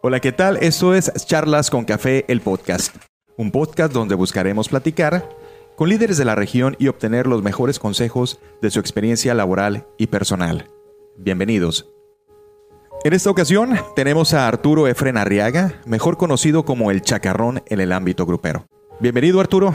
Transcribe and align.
Hola, 0.00 0.20
¿qué 0.20 0.30
tal? 0.30 0.58
Esto 0.58 0.94
es 0.94 1.10
Charlas 1.26 1.70
con 1.70 1.84
Café, 1.84 2.24
el 2.28 2.40
podcast. 2.40 2.94
Un 3.36 3.50
podcast 3.50 3.92
donde 3.92 4.14
buscaremos 4.14 4.68
platicar 4.68 5.28
con 5.74 5.88
líderes 5.88 6.16
de 6.18 6.24
la 6.24 6.36
región 6.36 6.76
y 6.78 6.86
obtener 6.86 7.26
los 7.26 7.42
mejores 7.42 7.80
consejos 7.80 8.38
de 8.62 8.70
su 8.70 8.78
experiencia 8.78 9.34
laboral 9.34 9.88
y 9.98 10.06
personal. 10.06 10.70
Bienvenidos. 11.16 11.90
En 13.02 13.12
esta 13.12 13.28
ocasión 13.28 13.76
tenemos 13.96 14.34
a 14.34 14.46
Arturo 14.46 14.86
Efren 14.86 15.16
Arriaga, 15.16 15.80
mejor 15.84 16.16
conocido 16.16 16.64
como 16.64 16.92
el 16.92 17.02
Chacarrón 17.02 17.64
en 17.66 17.80
el 17.80 17.90
ámbito 17.90 18.24
grupero. 18.24 18.66
Bienvenido 19.00 19.40
Arturo. 19.40 19.74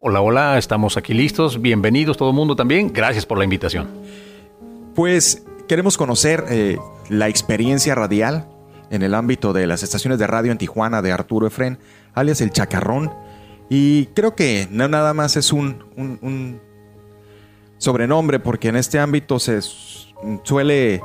Hola, 0.00 0.22
hola, 0.22 0.56
estamos 0.56 0.96
aquí 0.96 1.12
listos. 1.12 1.60
Bienvenidos 1.60 2.16
todo 2.16 2.30
el 2.30 2.34
mundo 2.34 2.56
también. 2.56 2.90
Gracias 2.94 3.26
por 3.26 3.36
la 3.36 3.44
invitación. 3.44 3.90
Pues 4.94 5.44
queremos 5.68 5.98
conocer 5.98 6.46
eh, 6.48 6.78
la 7.10 7.28
experiencia 7.28 7.94
radial 7.94 8.46
en 8.90 9.02
el 9.02 9.14
ámbito 9.14 9.52
de 9.52 9.66
las 9.66 9.82
estaciones 9.82 10.18
de 10.18 10.26
radio 10.26 10.52
en 10.52 10.58
Tijuana 10.58 11.00
de 11.00 11.12
Arturo 11.12 11.46
Efren, 11.46 11.78
alias 12.12 12.40
el 12.40 12.50
Chacarrón. 12.50 13.12
Y 13.68 14.06
creo 14.06 14.34
que 14.34 14.66
no 14.70 14.88
nada 14.88 15.14
más 15.14 15.36
es 15.36 15.52
un, 15.52 16.60
sobrenombre, 17.78 18.40
porque 18.40 18.68
en 18.68 18.76
este 18.76 18.98
ámbito 18.98 19.38
se 19.38 19.60
suele 20.42 21.02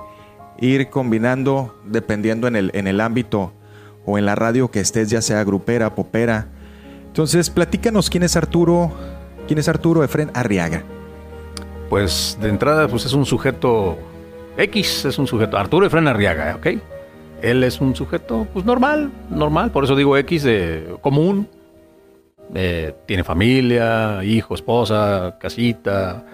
ir 0.59 0.89
combinando 0.89 1.79
dependiendo 1.85 2.47
en 2.47 2.55
el, 2.55 2.71
en 2.73 2.87
el 2.87 2.99
ámbito 2.99 3.53
o 4.05 4.17
en 4.17 4.25
la 4.25 4.35
radio 4.35 4.71
que 4.71 4.79
estés, 4.79 5.09
ya 5.09 5.21
sea 5.21 5.43
grupera, 5.43 5.93
popera. 5.93 6.47
Entonces, 7.07 7.49
platícanos 7.49 8.09
quién 8.09 8.23
es 8.23 8.35
Arturo, 8.35 8.91
quién 9.47 9.59
es 9.59 9.69
Arturo 9.69 10.03
Efren 10.03 10.31
Arriaga. 10.33 10.83
Pues 11.89 12.37
de 12.41 12.49
entrada, 12.49 12.87
pues 12.87 13.05
es 13.05 13.13
un 13.13 13.25
sujeto 13.25 13.97
X, 14.57 15.05
es 15.05 15.19
un 15.19 15.27
sujeto, 15.27 15.55
Arturo 15.55 15.85
Efren 15.85 16.07
Arriaga, 16.07 16.55
¿ok? 16.55 16.67
Él 17.41 17.63
es 17.63 17.81
un 17.81 17.95
sujeto, 17.95 18.47
pues 18.53 18.65
normal, 18.65 19.11
normal, 19.29 19.71
por 19.71 19.83
eso 19.83 19.95
digo 19.95 20.17
X, 20.17 20.43
de 20.43 20.95
común. 21.01 21.47
Eh, 22.53 22.93
tiene 23.05 23.23
familia, 23.23 24.23
hijo, 24.23 24.53
esposa, 24.53 25.37
casita, 25.39 26.25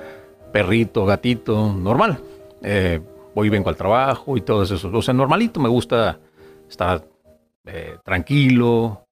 perrito, 0.51 1.05
gatito, 1.05 1.73
normal. 1.73 2.19
Eh, 2.61 2.99
voy 3.33 3.47
y 3.47 3.49
vengo 3.49 3.69
al 3.69 3.75
trabajo 3.75 4.37
y 4.37 4.41
todo 4.41 4.63
eso. 4.63 4.89
O 4.91 5.01
sea, 5.01 5.13
normalito, 5.13 5.59
me 5.59 5.69
gusta 5.69 6.19
estar 6.69 7.03
eh, 7.65 7.97
tranquilo, 8.03 9.05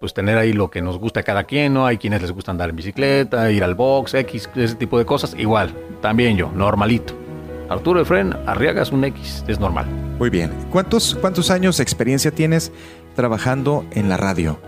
pues 0.00 0.14
tener 0.14 0.38
ahí 0.38 0.52
lo 0.52 0.70
que 0.70 0.82
nos 0.82 0.98
gusta 0.98 1.20
a 1.20 1.22
cada 1.22 1.44
quien, 1.44 1.74
¿no? 1.74 1.86
Hay 1.86 1.98
quienes 1.98 2.22
les 2.22 2.32
gusta 2.32 2.50
andar 2.50 2.70
en 2.70 2.76
bicicleta, 2.76 3.50
ir 3.50 3.62
al 3.62 3.74
box, 3.74 4.14
X, 4.14 4.50
ese 4.56 4.74
tipo 4.76 4.98
de 4.98 5.04
cosas. 5.04 5.34
Igual, 5.38 5.74
también 6.00 6.36
yo, 6.36 6.50
normalito. 6.52 7.21
Arturo 7.68 8.00
Efren 8.00 8.34
Arriaga 8.46 8.82
es 8.82 8.92
un 8.92 9.04
X, 9.04 9.44
es 9.48 9.58
normal. 9.58 9.86
Muy 10.18 10.30
bien. 10.30 10.52
¿Cuántos, 10.70 11.14
¿Cuántos 11.20 11.50
años 11.50 11.78
de 11.78 11.82
experiencia 11.82 12.30
tienes 12.30 12.72
trabajando 13.14 13.84
en 13.92 14.08
la 14.08 14.16
radio? 14.16 14.58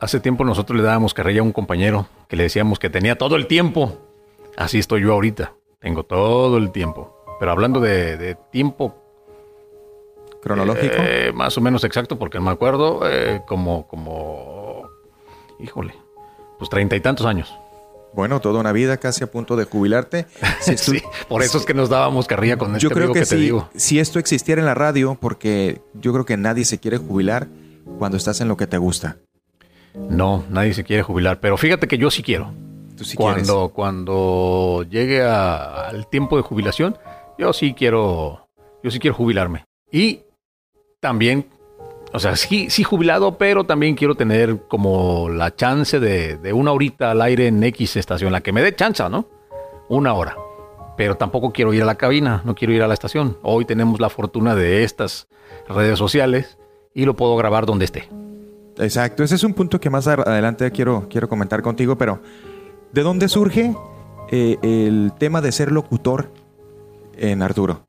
Hace 0.00 0.20
tiempo 0.20 0.44
nosotros 0.44 0.76
le 0.76 0.82
dábamos 0.82 1.14
carrilla 1.14 1.40
a 1.40 1.44
un 1.44 1.52
compañero 1.52 2.06
que 2.28 2.36
le 2.36 2.44
decíamos 2.44 2.78
que 2.78 2.90
tenía 2.90 3.16
todo 3.18 3.36
el 3.36 3.46
tiempo. 3.46 3.98
Así 4.56 4.78
estoy 4.78 5.02
yo 5.02 5.12
ahorita. 5.12 5.54
Tengo 5.80 6.04
todo 6.04 6.58
el 6.58 6.70
tiempo. 6.70 7.24
Pero 7.38 7.52
hablando 7.52 7.80
de, 7.80 8.36
tiempo 8.50 8.96
cronológico. 10.42 10.96
Eh, 10.98 11.32
más 11.34 11.56
o 11.58 11.60
menos 11.60 11.84
exacto, 11.84 12.18
porque 12.18 12.40
me 12.40 12.50
acuerdo 12.50 13.00
eh, 13.08 13.42
como, 13.46 13.86
como, 13.86 14.88
híjole, 15.58 15.94
pues 16.58 16.70
treinta 16.70 16.96
y 16.96 17.00
tantos 17.00 17.26
años. 17.26 17.56
Bueno, 18.18 18.40
toda 18.40 18.58
una 18.58 18.72
vida 18.72 18.96
casi 18.96 19.22
a 19.22 19.30
punto 19.30 19.54
de 19.54 19.62
jubilarte. 19.62 20.26
sí, 20.60 21.00
por 21.28 21.44
eso 21.44 21.58
es 21.58 21.64
que 21.64 21.72
nos 21.72 21.88
dábamos 21.88 22.26
carrilla 22.26 22.56
con 22.56 22.74
este 22.74 22.82
yo 22.82 22.90
creo 22.90 23.12
que, 23.12 23.24
te 23.24 23.36
digo. 23.36 23.70
Si 23.76 24.00
esto 24.00 24.18
existiera 24.18 24.60
en 24.60 24.66
la 24.66 24.74
radio, 24.74 25.16
porque 25.20 25.82
yo 25.94 26.12
creo 26.12 26.24
que 26.24 26.36
nadie 26.36 26.64
se 26.64 26.80
quiere 26.80 26.96
jubilar 26.98 27.46
cuando 27.96 28.16
estás 28.16 28.40
en 28.40 28.48
lo 28.48 28.56
que 28.56 28.66
te 28.66 28.76
gusta. 28.76 29.18
No, 29.94 30.42
nadie 30.50 30.74
se 30.74 30.82
quiere 30.82 31.04
jubilar, 31.04 31.38
pero 31.38 31.56
fíjate 31.56 31.86
que 31.86 31.96
yo 31.96 32.10
sí 32.10 32.24
quiero. 32.24 32.52
¿Tú 32.96 33.04
sí 33.04 33.16
cuando, 33.16 33.54
quieres? 33.54 33.72
cuando 33.72 34.84
llegue 34.90 35.22
al 35.22 36.08
tiempo 36.10 36.36
de 36.36 36.42
jubilación, 36.42 36.98
yo 37.38 37.52
sí 37.52 37.72
quiero, 37.72 38.48
yo 38.82 38.90
sí 38.90 38.98
quiero 38.98 39.14
jubilarme. 39.14 39.64
Y 39.92 40.22
también 40.98 41.46
o 42.12 42.18
sea, 42.18 42.36
sí, 42.36 42.70
sí 42.70 42.84
jubilado, 42.84 43.36
pero 43.36 43.64
también 43.64 43.94
quiero 43.94 44.14
tener 44.14 44.66
como 44.66 45.28
la 45.28 45.54
chance 45.54 46.00
de, 46.00 46.52
una 46.52 46.72
horita 46.72 47.10
al 47.10 47.20
aire 47.20 47.48
en 47.48 47.62
X 47.62 47.96
estación, 47.96 48.32
la 48.32 48.40
que 48.40 48.52
me 48.52 48.62
dé 48.62 48.74
chance, 48.74 49.06
¿no? 49.10 49.26
Una 49.88 50.14
hora. 50.14 50.36
Pero 50.96 51.16
tampoco 51.16 51.52
quiero 51.52 51.72
ir 51.74 51.82
a 51.82 51.86
la 51.86 51.96
cabina, 51.96 52.42
no 52.44 52.54
quiero 52.54 52.72
ir 52.72 52.82
a 52.82 52.88
la 52.88 52.94
estación. 52.94 53.38
Hoy 53.42 53.64
tenemos 53.64 54.00
la 54.00 54.08
fortuna 54.08 54.54
de 54.54 54.84
estas 54.84 55.28
redes 55.68 55.98
sociales 55.98 56.58
y 56.94 57.04
lo 57.04 57.14
puedo 57.14 57.36
grabar 57.36 57.66
donde 57.66 57.84
esté. 57.84 58.08
Exacto, 58.78 59.22
ese 59.22 59.34
es 59.34 59.44
un 59.44 59.54
punto 59.54 59.80
que 59.80 59.90
más 59.90 60.06
adelante 60.06 60.70
quiero, 60.70 61.06
quiero 61.10 61.28
comentar 61.28 61.62
contigo, 61.62 61.98
pero 61.98 62.20
¿de 62.92 63.02
dónde 63.02 63.28
surge 63.28 63.74
eh, 64.30 64.56
el 64.62 65.12
tema 65.18 65.40
de 65.40 65.52
ser 65.52 65.72
locutor 65.72 66.30
en 67.16 67.42
Arturo? 67.42 67.87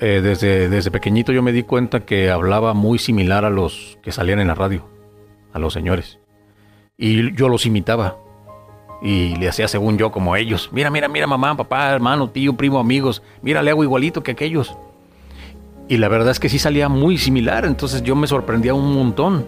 Eh, 0.00 0.20
desde, 0.22 0.68
desde 0.68 0.92
pequeñito 0.92 1.32
yo 1.32 1.42
me 1.42 1.52
di 1.52 1.64
cuenta 1.64 2.00
que 2.00 2.30
hablaba 2.30 2.72
muy 2.72 2.98
similar 2.98 3.44
a 3.44 3.50
los 3.50 3.98
que 4.02 4.12
salían 4.12 4.38
en 4.38 4.46
la 4.46 4.54
radio, 4.54 4.88
a 5.52 5.58
los 5.58 5.72
señores. 5.72 6.18
Y 6.96 7.34
yo 7.34 7.48
los 7.48 7.66
imitaba. 7.66 8.16
Y 9.00 9.36
le 9.36 9.48
hacía 9.48 9.68
según 9.68 9.98
yo 9.98 10.10
como 10.10 10.36
ellos. 10.36 10.70
Mira, 10.72 10.90
mira, 10.90 11.08
mira, 11.08 11.26
mamá, 11.26 11.56
papá, 11.56 11.90
hermano, 11.90 12.30
tío, 12.30 12.56
primo, 12.56 12.78
amigos. 12.78 13.22
Mira, 13.42 13.62
le 13.62 13.70
hago 13.70 13.84
igualito 13.84 14.22
que 14.22 14.32
aquellos. 14.32 14.76
Y 15.88 15.96
la 15.96 16.08
verdad 16.08 16.30
es 16.30 16.40
que 16.40 16.48
sí 16.48 16.58
salía 16.58 16.88
muy 16.88 17.18
similar. 17.18 17.64
Entonces 17.64 18.02
yo 18.02 18.16
me 18.16 18.26
sorprendía 18.26 18.74
un 18.74 18.92
montón. 18.92 19.46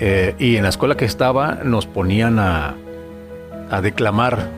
Eh, 0.00 0.34
y 0.38 0.56
en 0.56 0.62
la 0.62 0.68
escuela 0.68 0.96
que 0.96 1.04
estaba 1.04 1.60
nos 1.64 1.86
ponían 1.86 2.38
a, 2.38 2.74
a 3.70 3.80
declamar 3.80 4.50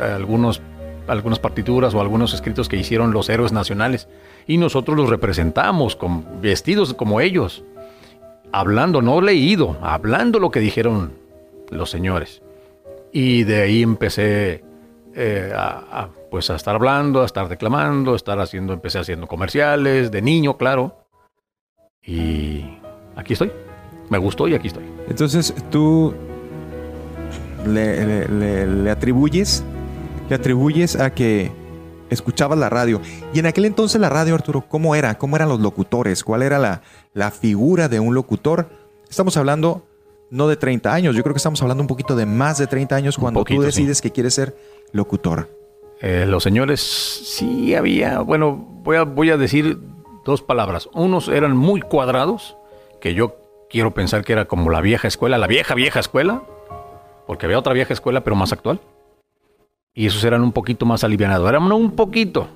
algunos 0.00 0.60
algunas 1.08 1.38
partituras 1.38 1.94
o 1.94 2.00
algunos 2.00 2.34
escritos 2.34 2.68
que 2.68 2.76
hicieron 2.76 3.12
los 3.12 3.28
héroes 3.28 3.52
nacionales 3.52 4.08
y 4.46 4.58
nosotros 4.58 4.96
los 4.96 5.08
representamos 5.10 5.96
con 5.96 6.40
vestidos 6.40 6.94
como 6.94 7.20
ellos, 7.20 7.64
hablando, 8.52 9.02
no 9.02 9.20
leído, 9.20 9.76
hablando 9.82 10.38
lo 10.38 10.50
que 10.50 10.60
dijeron 10.60 11.12
los 11.70 11.90
señores. 11.90 12.42
Y 13.12 13.44
de 13.44 13.62
ahí 13.62 13.82
empecé 13.82 14.64
eh, 15.14 15.52
a, 15.54 16.08
pues 16.30 16.50
a 16.50 16.56
estar 16.56 16.74
hablando, 16.74 17.22
a 17.22 17.26
estar 17.26 17.48
declamando, 17.48 18.12
a 18.12 18.16
estar 18.16 18.38
haciendo, 18.38 18.72
empecé 18.72 18.98
haciendo 18.98 19.26
comerciales, 19.26 20.10
de 20.10 20.22
niño, 20.22 20.56
claro. 20.56 20.96
Y 22.04 22.64
aquí 23.16 23.32
estoy. 23.32 23.50
Me 24.10 24.18
gustó 24.18 24.46
y 24.46 24.54
aquí 24.54 24.68
estoy. 24.68 24.84
Entonces 25.08 25.54
tú 25.70 26.14
le 27.66 28.28
le 28.28 28.90
atribuyes 28.90 29.64
a 30.98 31.10
que 31.10 31.52
escuchabas 32.10 32.58
la 32.58 32.68
radio. 32.68 33.00
Y 33.32 33.38
en 33.38 33.46
aquel 33.46 33.64
entonces 33.64 34.00
la 34.00 34.08
radio, 34.08 34.34
Arturo, 34.34 34.64
¿cómo 34.68 34.94
era? 34.94 35.16
¿Cómo 35.18 35.36
eran 35.36 35.48
los 35.48 35.60
locutores? 35.60 36.24
¿Cuál 36.24 36.42
era 36.42 36.58
la, 36.58 36.82
la 37.14 37.30
figura 37.30 37.88
de 37.88 38.00
un 38.00 38.14
locutor? 38.14 38.68
Estamos 39.08 39.36
hablando 39.36 39.86
no 40.30 40.48
de 40.48 40.56
30 40.56 40.92
años, 40.92 41.14
yo 41.14 41.22
creo 41.22 41.32
que 41.32 41.38
estamos 41.38 41.62
hablando 41.62 41.82
un 41.82 41.86
poquito 41.86 42.16
de 42.16 42.26
más 42.26 42.58
de 42.58 42.66
30 42.66 42.96
años 42.96 43.16
cuando 43.16 43.44
tú 43.44 43.62
decides 43.62 44.02
que 44.02 44.10
quieres 44.10 44.34
ser 44.34 44.56
locutor. 44.90 45.48
Eh, 46.00 46.26
los 46.26 46.42
señores, 46.42 46.80
sí 46.80 47.76
había, 47.76 48.18
bueno, 48.18 48.56
voy 48.82 48.96
a, 48.96 49.04
voy 49.04 49.30
a 49.30 49.36
decir 49.36 49.78
dos 50.24 50.42
palabras. 50.42 50.88
Unos 50.92 51.28
eran 51.28 51.56
muy 51.56 51.80
cuadrados, 51.80 52.56
que 53.00 53.14
yo 53.14 53.36
quiero 53.70 53.94
pensar 53.94 54.24
que 54.24 54.32
era 54.32 54.46
como 54.46 54.70
la 54.70 54.80
vieja 54.80 55.06
escuela, 55.06 55.38
la 55.38 55.46
vieja, 55.46 55.74
vieja 55.76 56.00
escuela, 56.00 56.42
porque 57.28 57.46
había 57.46 57.60
otra 57.60 57.72
vieja 57.72 57.92
escuela, 57.92 58.24
pero 58.24 58.34
más 58.34 58.52
actual 58.52 58.80
y 59.96 60.06
esos 60.06 60.22
eran 60.24 60.42
un 60.42 60.52
poquito 60.52 60.84
más 60.84 61.02
alivianados. 61.04 61.48
Eran 61.48 61.72
un 61.72 61.92
poquito. 61.92 62.48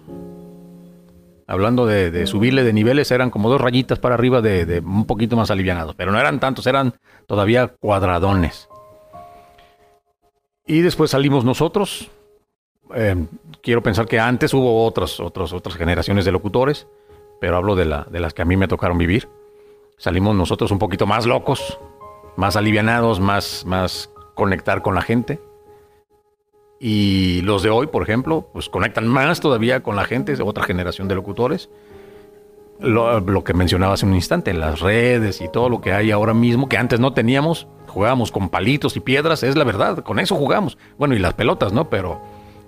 Hablando 1.46 1.86
de, 1.86 2.26
subirle 2.26 2.62
de 2.62 2.74
niveles, 2.74 3.10
eran 3.10 3.30
como 3.30 3.48
dos 3.48 3.60
rayitas 3.60 3.98
para 3.98 4.14
arriba 4.14 4.42
de, 4.42 4.80
un 4.84 5.06
poquito 5.06 5.36
más 5.36 5.50
alivianados. 5.50 5.94
Pero 5.96 6.12
no 6.12 6.20
eran 6.20 6.38
tantos, 6.38 6.66
eran 6.66 6.94
todavía 7.26 7.68
cuadradones. 7.68 8.68
Y 10.66 10.82
después 10.82 11.12
salimos 11.12 11.42
nosotros. 11.42 12.10
Eh, 12.94 13.16
quiero 13.62 13.82
pensar 13.82 14.06
que 14.06 14.20
antes 14.20 14.52
hubo 14.52 14.84
otras, 14.84 15.18
otras, 15.18 15.54
otras 15.54 15.76
generaciones 15.76 16.26
de 16.26 16.32
locutores, 16.32 16.88
pero 17.40 17.56
hablo 17.56 17.74
de, 17.74 17.86
la, 17.86 18.06
de 18.10 18.20
las 18.20 18.34
que 18.34 18.42
a 18.42 18.44
mí 18.44 18.58
me 18.58 18.68
tocaron 18.68 18.98
vivir. 18.98 19.30
Salimos 19.96 20.36
nosotros 20.36 20.70
un 20.72 20.78
poquito 20.78 21.06
más 21.06 21.24
locos, 21.24 21.78
más 22.36 22.56
alivianados, 22.56 23.18
más, 23.18 23.64
más 23.64 24.10
conectar 24.34 24.82
con 24.82 24.94
la 24.94 25.00
gente. 25.00 25.40
Y 26.82 27.42
los 27.42 27.62
de 27.62 27.68
hoy, 27.68 27.88
por 27.88 28.02
ejemplo, 28.02 28.48
pues 28.54 28.70
conectan 28.70 29.06
más 29.06 29.40
todavía 29.40 29.82
con 29.82 29.96
la 29.96 30.06
gente, 30.06 30.32
es 30.32 30.40
otra 30.40 30.64
generación 30.64 31.08
de 31.08 31.14
locutores. 31.14 31.68
Lo, 32.80 33.44
que 33.44 33.52
mencionaba 33.52 33.92
hace 33.92 34.06
un 34.06 34.14
instante, 34.14 34.54
las 34.54 34.80
redes 34.80 35.42
y 35.42 35.48
todo 35.50 35.68
lo 35.68 35.82
que 35.82 35.92
hay 35.92 36.10
ahora 36.10 36.32
mismo, 36.32 36.70
que 36.70 36.78
antes 36.78 36.98
no 36.98 37.12
teníamos, 37.12 37.66
jugábamos 37.86 38.32
con 38.32 38.48
palitos 38.48 38.96
y 38.96 39.00
piedras, 39.00 39.42
es 39.42 39.56
la 39.56 39.64
verdad, 39.64 39.98
con 39.98 40.18
eso 40.18 40.34
jugamos. 40.36 40.78
Bueno, 40.96 41.14
y 41.14 41.18
las 41.18 41.34
pelotas, 41.34 41.74
¿no? 41.74 41.90
Pero, 41.90 42.22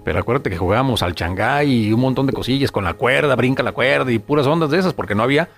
pero 0.04 0.18
acuérdate 0.18 0.50
que 0.50 0.58
jugábamos 0.58 1.02
al 1.02 1.14
changay 1.14 1.86
y 1.86 1.92
un 1.94 2.00
montón 2.00 2.26
de 2.26 2.34
cosillas 2.34 2.70
con 2.70 2.84
la 2.84 2.92
cuerda, 2.92 3.34
brinca 3.34 3.62
la 3.62 3.72
cuerda 3.72 4.12
y 4.12 4.18
puras 4.18 4.46
ondas 4.46 4.68
de 4.68 4.78
esas, 4.78 4.92
porque 4.92 5.14
no 5.14 5.22
había 5.22 5.48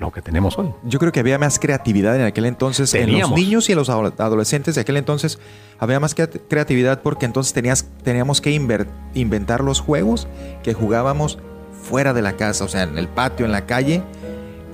lo 0.00 0.10
que 0.10 0.22
tenemos 0.22 0.58
hoy. 0.58 0.72
Yo 0.82 0.98
creo 0.98 1.12
que 1.12 1.20
había 1.20 1.38
más 1.38 1.58
creatividad 1.58 2.16
en 2.16 2.22
aquel 2.22 2.46
entonces. 2.46 2.94
En 2.94 3.18
los 3.18 3.30
niños 3.32 3.68
y 3.68 3.72
en 3.72 3.78
los 3.78 3.90
adolescentes 3.90 4.74
de 4.74 4.80
aquel 4.80 4.96
entonces 4.96 5.38
había 5.78 6.00
más 6.00 6.14
creatividad 6.14 7.02
porque 7.02 7.26
entonces 7.26 7.52
tenías, 7.52 7.86
teníamos 8.02 8.40
que 8.40 8.50
inventar 9.14 9.62
los 9.62 9.80
juegos 9.80 10.26
que 10.62 10.72
jugábamos 10.72 11.38
fuera 11.82 12.14
de 12.14 12.22
la 12.22 12.32
casa, 12.32 12.64
o 12.64 12.68
sea, 12.68 12.82
en 12.82 12.96
el 12.96 13.08
patio, 13.08 13.44
en 13.44 13.52
la 13.52 13.66
calle. 13.66 14.02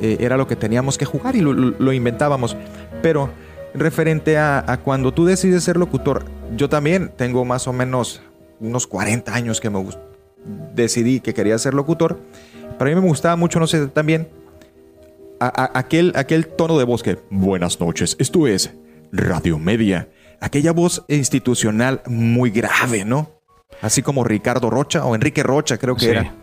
Eh, 0.00 0.18
era 0.20 0.36
lo 0.36 0.46
que 0.46 0.56
teníamos 0.56 0.96
que 0.96 1.06
jugar 1.06 1.34
y 1.34 1.40
lo, 1.40 1.92
inventábamos. 1.92 2.56
Pero 3.02 3.30
referente 3.74 4.38
a, 4.38 4.64
a, 4.66 4.78
cuando 4.78 5.12
tú 5.12 5.24
decides 5.24 5.64
ser 5.64 5.76
locutor, 5.76 6.24
yo 6.56 6.68
también 6.68 7.12
tengo 7.16 7.44
más 7.44 7.66
o 7.66 7.72
menos 7.72 8.22
unos 8.60 8.86
40 8.86 9.34
años 9.34 9.60
que 9.60 9.70
me 9.70 9.84
decidí 10.74 11.20
que 11.20 11.34
quería 11.34 11.58
ser 11.58 11.74
locutor. 11.74 12.20
Para 12.78 12.90
mí 12.90 13.00
me 13.00 13.08
gustaba 13.08 13.34
mucho, 13.36 13.58
no 13.58 13.66
sé, 13.66 13.86
también 13.88 14.28
aquel, 15.40 16.12
aquel 16.16 16.46
tono 16.46 16.78
de 16.78 16.84
voz 16.84 17.02
que, 17.02 17.18
buenas 17.30 17.80
noches, 17.80 18.16
esto 18.18 18.46
es 18.46 18.74
Radio 19.12 19.58
Media. 19.58 20.08
Aquella 20.40 20.72
voz 20.72 21.04
institucional 21.08 22.02
muy 22.06 22.50
grave, 22.50 23.04
¿no? 23.04 23.30
Así 23.80 24.02
como 24.02 24.24
Ricardo 24.24 24.70
Rocha 24.70 25.04
o 25.04 25.14
Enrique 25.14 25.42
Rocha, 25.42 25.78
creo 25.78 25.96
que 25.96 26.10
era. 26.10 26.34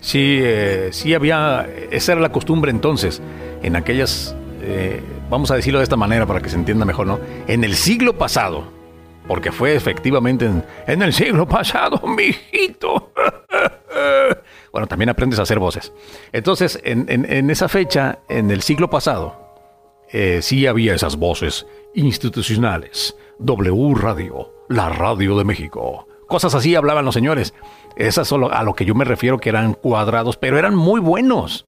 Sí, 0.00 0.38
eh, 0.40 0.90
sí 0.92 1.14
había, 1.14 1.68
esa 1.90 2.12
era 2.12 2.20
la 2.20 2.30
costumbre 2.30 2.70
entonces, 2.70 3.20
en 3.62 3.74
aquellas, 3.74 4.34
eh, 4.62 5.00
vamos 5.28 5.50
a 5.50 5.56
decirlo 5.56 5.80
de 5.80 5.84
esta 5.84 5.96
manera 5.96 6.26
para 6.26 6.40
que 6.40 6.48
se 6.48 6.56
entienda 6.56 6.84
mejor, 6.84 7.06
¿no? 7.06 7.18
En 7.48 7.64
el 7.64 7.74
siglo 7.74 8.16
pasado, 8.16 8.64
porque 9.26 9.50
fue 9.50 9.74
efectivamente 9.74 10.46
en, 10.46 10.64
en 10.86 11.02
el 11.02 11.12
siglo 11.12 11.48
pasado, 11.48 12.00
mijito. 12.06 13.12
Bueno, 14.72 14.86
también 14.86 15.08
aprendes 15.08 15.38
a 15.38 15.42
hacer 15.42 15.58
voces. 15.58 15.92
Entonces, 16.32 16.78
en, 16.84 17.50
esa 17.50 17.68
fecha, 17.68 18.20
en 18.28 18.50
el 18.50 18.62
siglo 18.62 18.90
pasado, 18.90 19.54
eh, 20.10 20.40
sí 20.42 20.66
había 20.66 20.94
esas 20.94 21.16
voces 21.16 21.66
institucionales. 21.94 23.16
W 23.38 23.94
Radio, 23.94 24.52
la 24.68 24.88
radio 24.88 25.38
de 25.38 25.44
México. 25.44 26.06
Cosas 26.26 26.54
así 26.54 26.74
hablaban 26.74 27.04
los 27.04 27.14
señores. 27.14 27.54
Esas 27.96 28.28
solo 28.28 28.52
a 28.52 28.62
lo 28.62 28.74
que 28.74 28.84
yo 28.84 28.94
me 28.94 29.04
refiero 29.04 29.38
que 29.38 29.48
eran 29.48 29.74
cuadrados, 29.74 30.36
pero 30.36 30.58
eran 30.58 30.74
muy 30.74 31.00
buenos. 31.00 31.66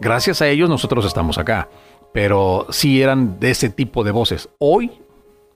Gracias 0.00 0.42
a 0.42 0.48
ellos 0.48 0.68
nosotros 0.68 1.04
estamos 1.04 1.38
acá. 1.38 1.68
Pero 2.12 2.66
sí 2.70 3.02
eran 3.02 3.40
de 3.40 3.50
ese 3.50 3.68
tipo 3.68 4.04
de 4.04 4.10
voces. 4.10 4.48
Hoy 4.58 4.92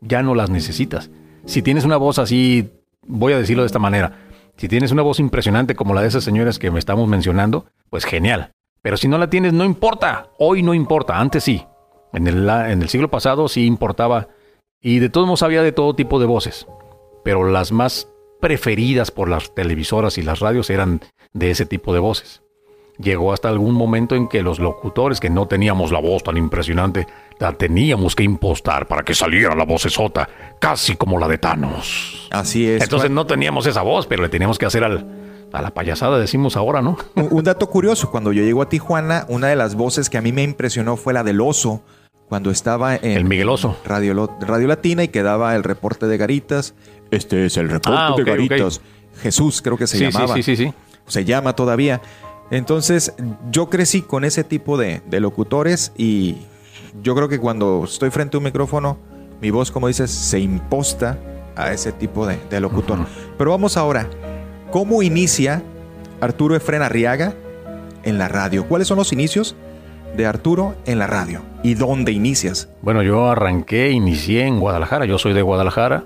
ya 0.00 0.22
no 0.22 0.34
las 0.34 0.50
necesitas. 0.50 1.10
Si 1.46 1.62
tienes 1.62 1.84
una 1.84 1.96
voz 1.96 2.18
así, 2.18 2.70
voy 3.06 3.32
a 3.32 3.38
decirlo 3.38 3.62
de 3.62 3.66
esta 3.66 3.78
manera, 3.78 4.29
si 4.56 4.68
tienes 4.68 4.92
una 4.92 5.02
voz 5.02 5.20
impresionante 5.20 5.74
como 5.74 5.94
la 5.94 6.02
de 6.02 6.08
esas 6.08 6.24
señoras 6.24 6.58
que 6.58 6.70
me 6.70 6.78
estamos 6.78 7.08
mencionando, 7.08 7.66
pues 7.88 8.04
genial. 8.04 8.52
Pero 8.82 8.96
si 8.96 9.08
no 9.08 9.18
la 9.18 9.30
tienes, 9.30 9.52
no 9.52 9.64
importa. 9.64 10.30
Hoy 10.38 10.62
no 10.62 10.74
importa, 10.74 11.18
antes 11.18 11.44
sí. 11.44 11.66
En 12.12 12.26
el, 12.26 12.48
en 12.48 12.82
el 12.82 12.88
siglo 12.88 13.10
pasado 13.10 13.48
sí 13.48 13.66
importaba. 13.66 14.28
Y 14.80 14.98
de 14.98 15.10
todos 15.10 15.26
modos 15.26 15.42
había 15.42 15.62
de 15.62 15.72
todo 15.72 15.94
tipo 15.94 16.18
de 16.18 16.26
voces. 16.26 16.66
Pero 17.24 17.50
las 17.50 17.72
más 17.72 18.08
preferidas 18.40 19.10
por 19.10 19.28
las 19.28 19.54
televisoras 19.54 20.16
y 20.18 20.22
las 20.22 20.40
radios 20.40 20.70
eran 20.70 21.00
de 21.32 21.50
ese 21.50 21.66
tipo 21.66 21.92
de 21.92 22.00
voces. 22.00 22.42
Llegó 23.00 23.32
hasta 23.32 23.48
algún 23.48 23.74
momento 23.74 24.14
en 24.14 24.28
que 24.28 24.42
los 24.42 24.58
locutores, 24.58 25.20
que 25.20 25.30
no 25.30 25.46
teníamos 25.46 25.90
la 25.90 26.00
voz 26.00 26.22
tan 26.22 26.36
impresionante, 26.36 27.06
la 27.38 27.52
teníamos 27.52 28.14
que 28.14 28.22
impostar 28.22 28.86
para 28.86 29.02
que 29.02 29.14
saliera 29.14 29.54
la 29.54 29.64
voz 29.64 29.86
esota, 29.86 30.28
casi 30.58 30.96
como 30.96 31.18
la 31.18 31.26
de 31.26 31.38
Thanos. 31.38 32.28
Así 32.30 32.68
es. 32.68 32.82
Entonces 32.82 33.10
no 33.10 33.26
teníamos 33.26 33.66
esa 33.66 33.82
voz, 33.82 34.06
pero 34.06 34.22
le 34.22 34.28
teníamos 34.28 34.58
que 34.58 34.66
hacer 34.66 34.84
al, 34.84 35.06
a 35.52 35.62
la 35.62 35.70
payasada, 35.70 36.18
decimos 36.18 36.56
ahora, 36.56 36.82
¿no? 36.82 36.98
Un, 37.14 37.42
dato 37.44 37.68
curioso, 37.68 38.10
cuando 38.10 38.32
yo 38.32 38.42
llego 38.42 38.62
a 38.62 38.68
Tijuana, 38.68 39.24
una 39.28 39.48
de 39.48 39.56
las 39.56 39.74
voces 39.74 40.10
que 40.10 40.18
a 40.18 40.22
mí 40.22 40.32
me 40.32 40.42
impresionó 40.42 40.96
fue 40.96 41.12
la 41.12 41.24
del 41.24 41.40
oso, 41.40 41.82
cuando 42.28 42.50
estaba 42.52 42.94
en 42.94 43.10
el 43.10 43.24
Miguel 43.24 43.48
Oso. 43.48 43.76
Radio, 43.84 44.30
Radio 44.40 44.68
Latina 44.68 45.02
y 45.02 45.08
quedaba 45.08 45.56
el 45.56 45.64
reporte 45.64 46.06
de 46.06 46.16
Garitas. 46.16 46.74
Este 47.10 47.46
es 47.46 47.56
el 47.56 47.68
reporte 47.68 47.98
ah, 48.00 48.14
de 48.16 48.22
Garitas. 48.22 48.80
Jesús 49.20 49.60
creo 49.62 49.76
que 49.76 49.88
se 49.88 49.98
llamaba. 49.98 50.36
Sí, 50.36 50.44
sí, 50.44 50.56
sí, 50.56 50.66
sí. 50.66 50.74
Se 51.08 51.24
llama 51.24 51.56
todavía. 51.56 52.00
Entonces, 52.50 53.14
yo 53.50 53.70
crecí 53.70 54.02
con 54.02 54.24
ese 54.24 54.42
tipo 54.42 54.76
de, 54.76 55.00
locutores 55.20 55.92
y 55.96 56.36
yo 57.02 57.14
creo 57.14 57.28
que 57.28 57.38
cuando 57.38 57.84
estoy 57.84 58.10
frente 58.10 58.36
a 58.36 58.38
un 58.38 58.44
micrófono, 58.44 58.98
mi 59.40 59.50
voz, 59.50 59.70
como 59.70 59.86
dices, 59.86 60.10
se 60.10 60.40
imposta 60.40 61.18
a 61.56 61.72
ese 61.72 61.92
tipo 61.92 62.26
de, 62.26 62.60
locutor. 62.60 62.98
Pero 63.38 63.52
vamos 63.52 63.76
ahora, 63.76 64.08
¿cómo 64.72 65.02
inicia 65.02 65.62
Arturo 66.20 66.56
Efren 66.56 66.82
Arriaga 66.82 67.34
en 68.02 68.18
la 68.18 68.26
radio? 68.26 68.66
¿Cuáles 68.66 68.88
son 68.88 68.98
los 68.98 69.12
inicios 69.12 69.54
de 70.16 70.26
Arturo 70.26 70.74
en 70.86 70.98
la 70.98 71.06
radio? 71.06 71.42
¿Y 71.62 71.74
dónde 71.74 72.10
inicias? 72.10 72.68
Bueno, 72.82 73.02
yo 73.02 73.28
arranqué, 73.28 73.90
inicié 73.90 74.46
en 74.46 74.58
Guadalajara, 74.58 75.04
yo 75.04 75.18
soy 75.18 75.34
de 75.34 75.42
Guadalajara 75.42 76.04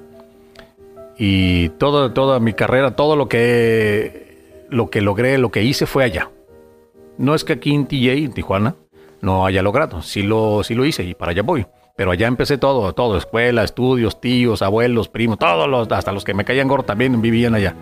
y 1.17 1.71
toda, 1.71 2.13
toda 2.13 2.39
mi 2.39 2.53
carrera, 2.53 2.97
todo 2.97 3.17
lo 3.17 3.29
que, 3.29 4.67
lo 4.69 4.91
que 4.91 5.01
logré, 5.01 5.39
lo 5.39 5.51
que 5.51 5.63
hice 5.63 5.87
fue 5.87 6.05
allá. 6.05 6.29
No 7.19 7.35
es 7.35 7.45
que 7.45 7.55
aquí 7.55 7.75
en 7.75 7.87
TJ, 7.87 8.25
en 8.25 8.33
Tijuana, 8.33 8.75
no 9.21 9.47
haya 9.47 9.63
logrado. 9.63 10.03
Sí 10.03 10.23
lo, 10.23 10.63
sí 10.65 10.75
lo 10.75 10.85
hice 10.85 11.05
y 11.05 11.15
para 11.15 11.33
allá 11.33 11.43
voy. 11.43 11.67
Pero 11.97 12.11
allá 12.11 12.27
empecé 12.27 12.59
todo, 12.59 12.93
todo, 12.93 13.17
escuela, 13.17 13.63
estudios, 13.63 14.21
tíos, 14.21 14.63
abuelos, 14.63 15.09
primos, 15.09 15.39
todos 15.39 15.69
los, 15.69 15.91
hasta 15.93 16.11
los 16.11 16.25
que 16.25 16.35
me 16.35 16.45
caían 16.45 16.67
gordo 16.67 16.85
también 16.85 17.21
vivían 17.23 17.55
allá. 17.55 17.75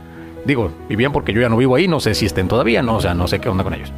Digo, 0.45 0.71
vivían 0.89 1.13
porque 1.13 1.33
yo 1.33 1.41
ya 1.41 1.49
no 1.49 1.57
vivo 1.57 1.77
ahí, 1.77 1.89
no 1.89 1.99
sé 1.99 2.15
si 2.15 2.27
estén 2.27 2.49
todavía, 2.49 2.83
no, 2.83 2.97
o 2.97 3.01
sea, 3.01 3.15
no 3.15 3.27
sé 3.27 3.41
qué 3.41 3.49
onda 3.49 3.65
con 3.65 3.73
ellos. 3.73 3.91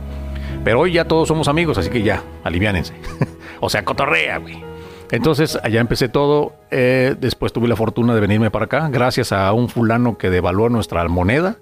Pero 0.62 0.80
hoy 0.80 0.92
ya 0.92 1.06
todos 1.06 1.26
somos 1.26 1.48
amigos, 1.48 1.78
así 1.78 1.90
que 1.90 2.02
ya, 2.02 2.22
aliviánense. 2.44 2.94
o 3.60 3.68
sea, 3.68 3.84
cotorrea, 3.84 4.38
güey. 4.38 4.62
Entonces, 5.10 5.58
allá 5.62 5.80
empecé 5.80 6.08
todo. 6.08 6.54
Eh, 6.70 7.16
después 7.18 7.52
tuve 7.52 7.66
la 7.66 7.76
fortuna 7.76 8.14
de 8.14 8.20
venirme 8.20 8.50
para 8.50 8.66
acá, 8.66 8.88
gracias 8.90 9.32
a 9.32 9.52
un 9.52 9.68
fulano 9.68 10.16
que 10.16 10.30
devaluó 10.30 10.68
nuestra 10.68 11.06
moneda 11.08 11.58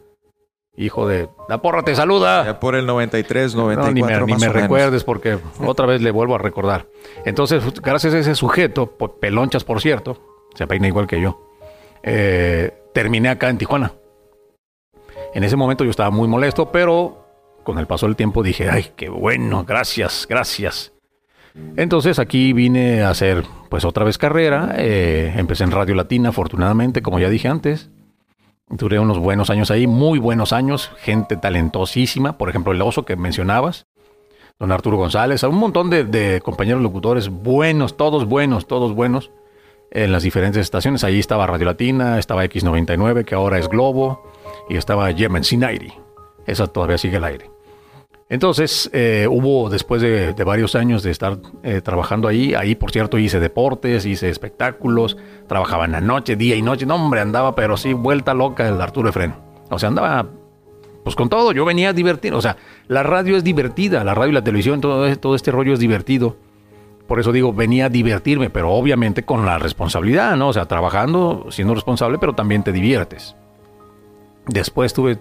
Hijo 0.74 1.06
de 1.06 1.28
la 1.50 1.60
porra 1.60 1.82
te 1.82 1.94
saluda. 1.94 2.46
Ya 2.46 2.60
por 2.60 2.74
el 2.74 2.86
93, 2.86 3.54
94. 3.54 4.20
No, 4.20 4.26
ni 4.26 4.36
me, 4.36 4.48
recuerdes 4.48 5.04
porque 5.04 5.38
otra 5.60 5.84
vez 5.84 6.00
le 6.00 6.10
vuelvo 6.10 6.34
a 6.34 6.38
recordar. 6.38 6.86
Entonces, 7.26 7.62
gracias 7.82 8.14
a 8.14 8.18
ese 8.18 8.34
sujeto, 8.34 8.86
pelonchas 9.20 9.64
por 9.64 9.82
cierto, 9.82 10.48
se 10.54 10.66
peina 10.66 10.88
igual 10.88 11.06
que 11.06 11.20
yo, 11.20 11.46
eh, 12.02 12.72
terminé 12.94 13.28
acá 13.28 13.50
en 13.50 13.58
Tijuana. 13.58 13.92
En 15.34 15.44
ese 15.44 15.56
momento 15.56 15.84
yo 15.84 15.90
estaba 15.90 16.10
muy 16.10 16.26
molesto, 16.26 16.72
pero 16.72 17.26
con 17.64 17.78
el 17.78 17.86
paso 17.86 18.06
del 18.06 18.16
tiempo 18.16 18.42
dije, 18.42 18.70
ay, 18.70 18.92
qué 18.96 19.10
bueno, 19.10 19.64
gracias, 19.64 20.26
gracias. 20.28 20.92
Entonces 21.76 22.18
aquí 22.18 22.54
vine 22.54 23.02
a 23.02 23.10
hacer 23.10 23.44
pues 23.68 23.84
otra 23.84 24.04
vez 24.04 24.16
carrera, 24.16 24.74
eh, 24.78 25.34
empecé 25.36 25.64
en 25.64 25.70
Radio 25.70 25.94
Latina, 25.94 26.30
afortunadamente, 26.30 27.02
como 27.02 27.18
ya 27.18 27.28
dije 27.28 27.48
antes. 27.48 27.90
Duré 28.68 28.98
unos 28.98 29.18
buenos 29.18 29.50
años 29.50 29.70
ahí, 29.70 29.86
muy 29.86 30.18
buenos 30.18 30.52
años, 30.52 30.90
gente 30.98 31.36
talentosísima, 31.36 32.38
por 32.38 32.48
ejemplo 32.48 32.72
el 32.72 32.80
oso 32.80 33.04
que 33.04 33.16
mencionabas, 33.16 33.86
don 34.58 34.72
Arturo 34.72 34.96
González, 34.96 35.42
un 35.42 35.56
montón 35.56 35.90
de, 35.90 36.40
compañeros 36.42 36.82
locutores 36.82 37.28
buenos, 37.28 37.96
todos 37.96 38.26
buenos, 38.26 38.66
todos 38.66 38.94
buenos, 38.94 39.30
en 39.90 40.10
las 40.10 40.22
diferentes 40.22 40.62
estaciones. 40.62 41.04
Allí 41.04 41.18
estaba 41.18 41.46
Radio 41.46 41.66
Latina, 41.66 42.18
estaba 42.18 42.44
X99, 42.44 43.24
que 43.24 43.34
ahora 43.34 43.58
es 43.58 43.68
Globo, 43.68 44.22
y 44.70 44.76
estaba 44.76 45.10
Yemen 45.10 45.44
Sinairi. 45.44 45.92
Esa 46.46 46.66
todavía 46.66 46.96
sigue 46.96 47.18
al 47.18 47.24
aire. 47.24 47.50
Entonces, 48.32 48.88
eh, 48.94 49.26
hubo, 49.30 49.68
después 49.68 50.00
de, 50.00 50.32
varios 50.42 50.74
años 50.74 51.02
de 51.02 51.10
estar 51.10 51.36
eh, 51.62 51.82
trabajando 51.82 52.28
ahí, 52.28 52.54
ahí 52.54 52.74
por 52.74 52.90
cierto 52.90 53.18
hice 53.18 53.38
deportes, 53.40 54.06
hice 54.06 54.30
espectáculos, 54.30 55.18
trabajaba 55.46 55.84
en 55.84 55.92
la 55.92 56.00
noche, 56.00 56.34
día 56.34 56.56
y 56.56 56.62
noche, 56.62 56.86
no 56.86 56.94
hombre, 56.94 57.20
andaba 57.20 57.54
pero 57.54 57.76
sí, 57.76 57.92
vuelta 57.92 58.32
loca 58.32 58.66
el 58.66 58.80
Arturo 58.80 59.10
Efren. 59.10 59.34
O 59.68 59.78
sea, 59.78 59.90
andaba 59.90 60.30
pues 61.04 61.14
con 61.14 61.28
todo, 61.28 61.52
yo 61.52 61.66
venía 61.66 61.90
a 61.90 61.92
divertir, 61.92 62.32
o 62.32 62.40
sea, 62.40 62.56
la 62.88 63.02
radio 63.02 63.36
es 63.36 63.44
divertida, 63.44 64.02
la 64.02 64.14
radio 64.14 64.30
y 64.30 64.34
la 64.34 64.44
televisión, 64.44 64.80
todo, 64.80 65.14
todo 65.18 65.34
este 65.34 65.50
rollo 65.50 65.74
es 65.74 65.78
divertido. 65.78 66.38
Por 67.06 67.20
eso 67.20 67.32
digo, 67.32 67.52
venía 67.52 67.84
a 67.84 67.90
divertirme, 67.90 68.48
pero 68.48 68.70
obviamente 68.70 69.24
con 69.24 69.44
la 69.44 69.58
responsabilidad, 69.58 70.38
¿no? 70.38 70.48
O 70.48 70.52
sea, 70.54 70.64
trabajando, 70.64 71.48
siendo 71.50 71.74
responsable, 71.74 72.16
pero 72.16 72.32
también 72.32 72.62
te 72.62 72.72
diviertes. 72.72 73.36
Después 74.46 74.94
tuve 74.94 75.18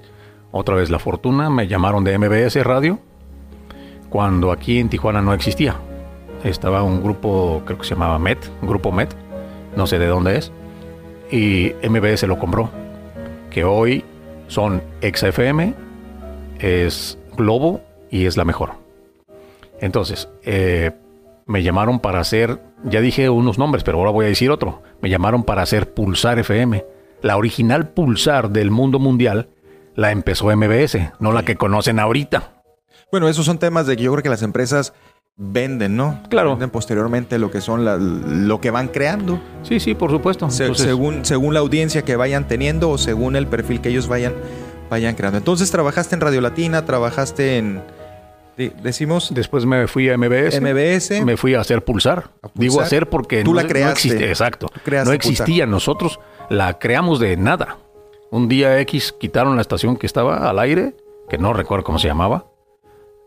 otra 0.51 0.75
vez 0.75 0.89
la 0.89 0.99
fortuna, 0.99 1.49
me 1.49 1.67
llamaron 1.67 2.03
de 2.03 2.17
MBS 2.17 2.63
Radio, 2.63 2.99
cuando 4.09 4.51
aquí 4.51 4.79
en 4.79 4.89
Tijuana 4.89 5.21
no 5.21 5.33
existía. 5.33 5.75
Estaba 6.43 6.83
un 6.83 7.01
grupo, 7.01 7.61
creo 7.65 7.77
que 7.77 7.85
se 7.85 7.95
llamaba 7.95 8.19
MET, 8.19 8.39
grupo 8.61 8.91
MET, 8.91 9.15
no 9.75 9.87
sé 9.87 9.99
de 9.99 10.07
dónde 10.07 10.37
es, 10.37 10.51
y 11.31 11.71
MBS 11.87 12.23
lo 12.23 12.37
compró, 12.37 12.69
que 13.49 13.63
hoy 13.63 14.03
son 14.47 14.81
XFM, 15.01 15.73
es 16.59 17.17
Globo 17.37 17.81
y 18.09 18.25
es 18.25 18.35
la 18.35 18.43
mejor. 18.43 18.71
Entonces, 19.79 20.29
eh, 20.43 20.91
me 21.45 21.63
llamaron 21.63 21.99
para 21.99 22.19
hacer, 22.19 22.59
ya 22.83 23.01
dije 23.01 23.29
unos 23.29 23.57
nombres, 23.57 23.83
pero 23.83 23.99
ahora 23.99 24.11
voy 24.11 24.25
a 24.25 24.29
decir 24.29 24.51
otro, 24.51 24.81
me 25.01 25.09
llamaron 25.09 25.43
para 25.43 25.61
hacer 25.61 25.93
Pulsar 25.93 26.37
FM, 26.39 26.85
la 27.21 27.37
original 27.37 27.89
Pulsar 27.89 28.49
del 28.49 28.71
mundo 28.71 28.99
mundial 28.99 29.47
la 29.95 30.11
empezó 30.11 30.55
MBS, 30.55 30.97
no 31.19 31.31
la 31.31 31.43
que 31.43 31.55
conocen 31.55 31.99
ahorita. 31.99 32.63
Bueno, 33.11 33.27
esos 33.27 33.45
son 33.45 33.57
temas 33.57 33.87
de 33.87 33.97
que 33.97 34.03
yo 34.03 34.11
creo 34.13 34.23
que 34.23 34.29
las 34.29 34.41
empresas 34.41 34.93
venden, 35.37 35.95
¿no? 35.97 36.21
Claro. 36.29 36.51
Venden 36.51 36.69
posteriormente 36.69 37.39
lo 37.39 37.51
que 37.51 37.61
son 37.61 37.83
la- 37.83 37.97
lo 37.97 38.61
que 38.61 38.69
van 38.71 38.87
creando. 38.89 39.39
Sí, 39.63 39.79
sí, 39.79 39.95
por 39.95 40.11
supuesto. 40.11 40.49
Se- 40.49 40.63
Entonces, 40.63 40.85
según, 40.85 41.25
según 41.25 41.53
la 41.53 41.59
audiencia 41.61 42.03
que 42.03 42.15
vayan 42.15 42.47
teniendo 42.47 42.89
o 42.89 42.97
según 42.97 43.35
el 43.35 43.47
perfil 43.47 43.81
que 43.81 43.89
ellos 43.89 44.07
vayan, 44.07 44.33
vayan 44.89 45.15
creando. 45.15 45.37
Entonces 45.39 45.71
trabajaste 45.71 46.15
en 46.15 46.21
Radio 46.21 46.41
Latina, 46.41 46.85
trabajaste 46.85 47.57
en, 47.57 47.81
de- 48.57 48.71
decimos, 48.83 49.31
Después 49.33 49.65
me 49.65 49.87
fui 49.87 50.09
a 50.09 50.17
MBS. 50.17 50.59
MBS. 50.61 51.21
Me 51.25 51.37
fui 51.37 51.55
a 51.55 51.61
hacer 51.61 51.83
pulsar. 51.83 52.29
A 52.43 52.47
Pulsar. 52.49 52.51
Digo 52.55 52.81
hacer 52.81 53.09
porque 53.09 53.43
Tú 53.43 53.53
la 53.53 53.63
no 53.63 53.69
creaste. 53.69 54.07
existía. 54.09 54.27
Exacto. 54.29 54.67
No 55.05 55.11
existía. 55.13 55.65
Nosotros 55.65 56.19
la 56.49 56.77
creamos 56.77 57.19
de 57.19 57.35
nada. 57.37 57.77
Un 58.31 58.47
día 58.47 58.79
X 58.79 59.13
quitaron 59.19 59.55
la 59.55 59.61
estación 59.61 59.97
que 59.97 60.07
estaba 60.07 60.49
al 60.49 60.57
aire, 60.59 60.95
que 61.29 61.37
no 61.37 61.51
recuerdo 61.53 61.83
cómo 61.83 61.99
se 61.99 62.07
llamaba, 62.07 62.45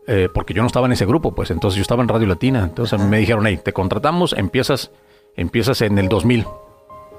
eh, 0.07 0.29
porque 0.33 0.53
yo 0.53 0.61
no 0.63 0.67
estaba 0.67 0.87
en 0.87 0.93
ese 0.93 1.05
grupo, 1.05 1.33
pues 1.33 1.51
entonces 1.51 1.77
yo 1.77 1.83
estaba 1.83 2.01
en 2.01 2.09
Radio 2.09 2.27
Latina. 2.27 2.63
Entonces 2.63 2.99
me 2.99 3.19
dijeron, 3.19 3.45
hey, 3.45 3.59
te 3.63 3.71
contratamos, 3.71 4.33
empiezas, 4.33 4.91
empiezas 5.35 5.81
en 5.81 5.97
el 5.99 6.09
2000. 6.09 6.45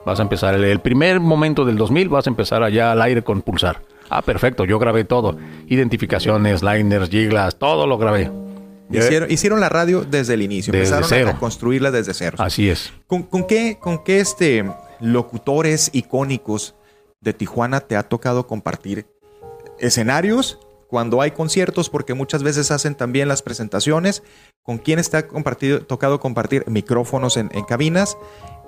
Vas 0.05 0.19
a 0.19 0.23
empezar, 0.23 0.55
el, 0.55 0.65
el 0.65 0.81
primer 0.81 1.21
momento 1.21 1.65
del 1.65 1.77
2000 1.77 2.09
vas 2.09 2.27
a 2.27 2.31
empezar 2.31 2.63
allá 2.63 2.93
al 2.93 3.03
aire 3.03 3.23
con 3.23 3.43
pulsar. 3.43 3.83
Ah, 4.11 4.23
perfecto, 4.23 4.65
yo 4.65 4.79
grabé 4.79 5.05
todo. 5.05 5.37
Identificaciones, 5.69 6.63
liners, 6.63 7.09
giglas, 7.09 7.57
todo 7.57 7.87
lo 7.87 7.99
grabé. 7.99 8.31
Hicieron, 8.91 9.31
hicieron 9.31 9.61
la 9.61 9.69
radio 9.69 10.05
desde 10.05 10.35
el 10.35 10.43
inicio, 10.43 10.73
Desde 10.73 10.95
empezaron 10.95 11.09
cero. 11.09 11.31
a 11.37 11.41
construirla 11.41 11.91
desde 11.91 12.15
cero. 12.15 12.37
Así 12.41 12.69
es. 12.69 12.93
¿Con, 13.09 13.25
con 13.25 13.47
qué, 13.47 13.79
con 13.81 14.05
qué 14.05 14.21
este, 14.21 14.65
locutores 15.01 15.91
icónicos 15.93 16.77
de 17.27 17.35
Tijuana 17.35 17.81
te 17.81 17.97
ha 17.97 18.05
tocado 18.05 18.47
compartir 18.47 19.07
escenarios 19.79 20.59
cuando 20.89 21.21
hay 21.21 21.33
conciertos? 21.33 21.91
Porque 21.91 22.15
muchas 22.15 22.43
veces 22.43 22.71
hacen 22.71 22.95
también 22.95 23.29
las 23.29 23.43
presentaciones. 23.43 24.23
¿Con 24.63 24.79
quiénes 24.79 25.11
te 25.11 25.19
ha 25.19 25.29
compartido, 25.29 25.81
tocado 25.85 26.21
compartir 26.21 26.65
micrófonos 26.69 27.37
en, 27.37 27.51
en 27.53 27.65
cabinas? 27.65 28.17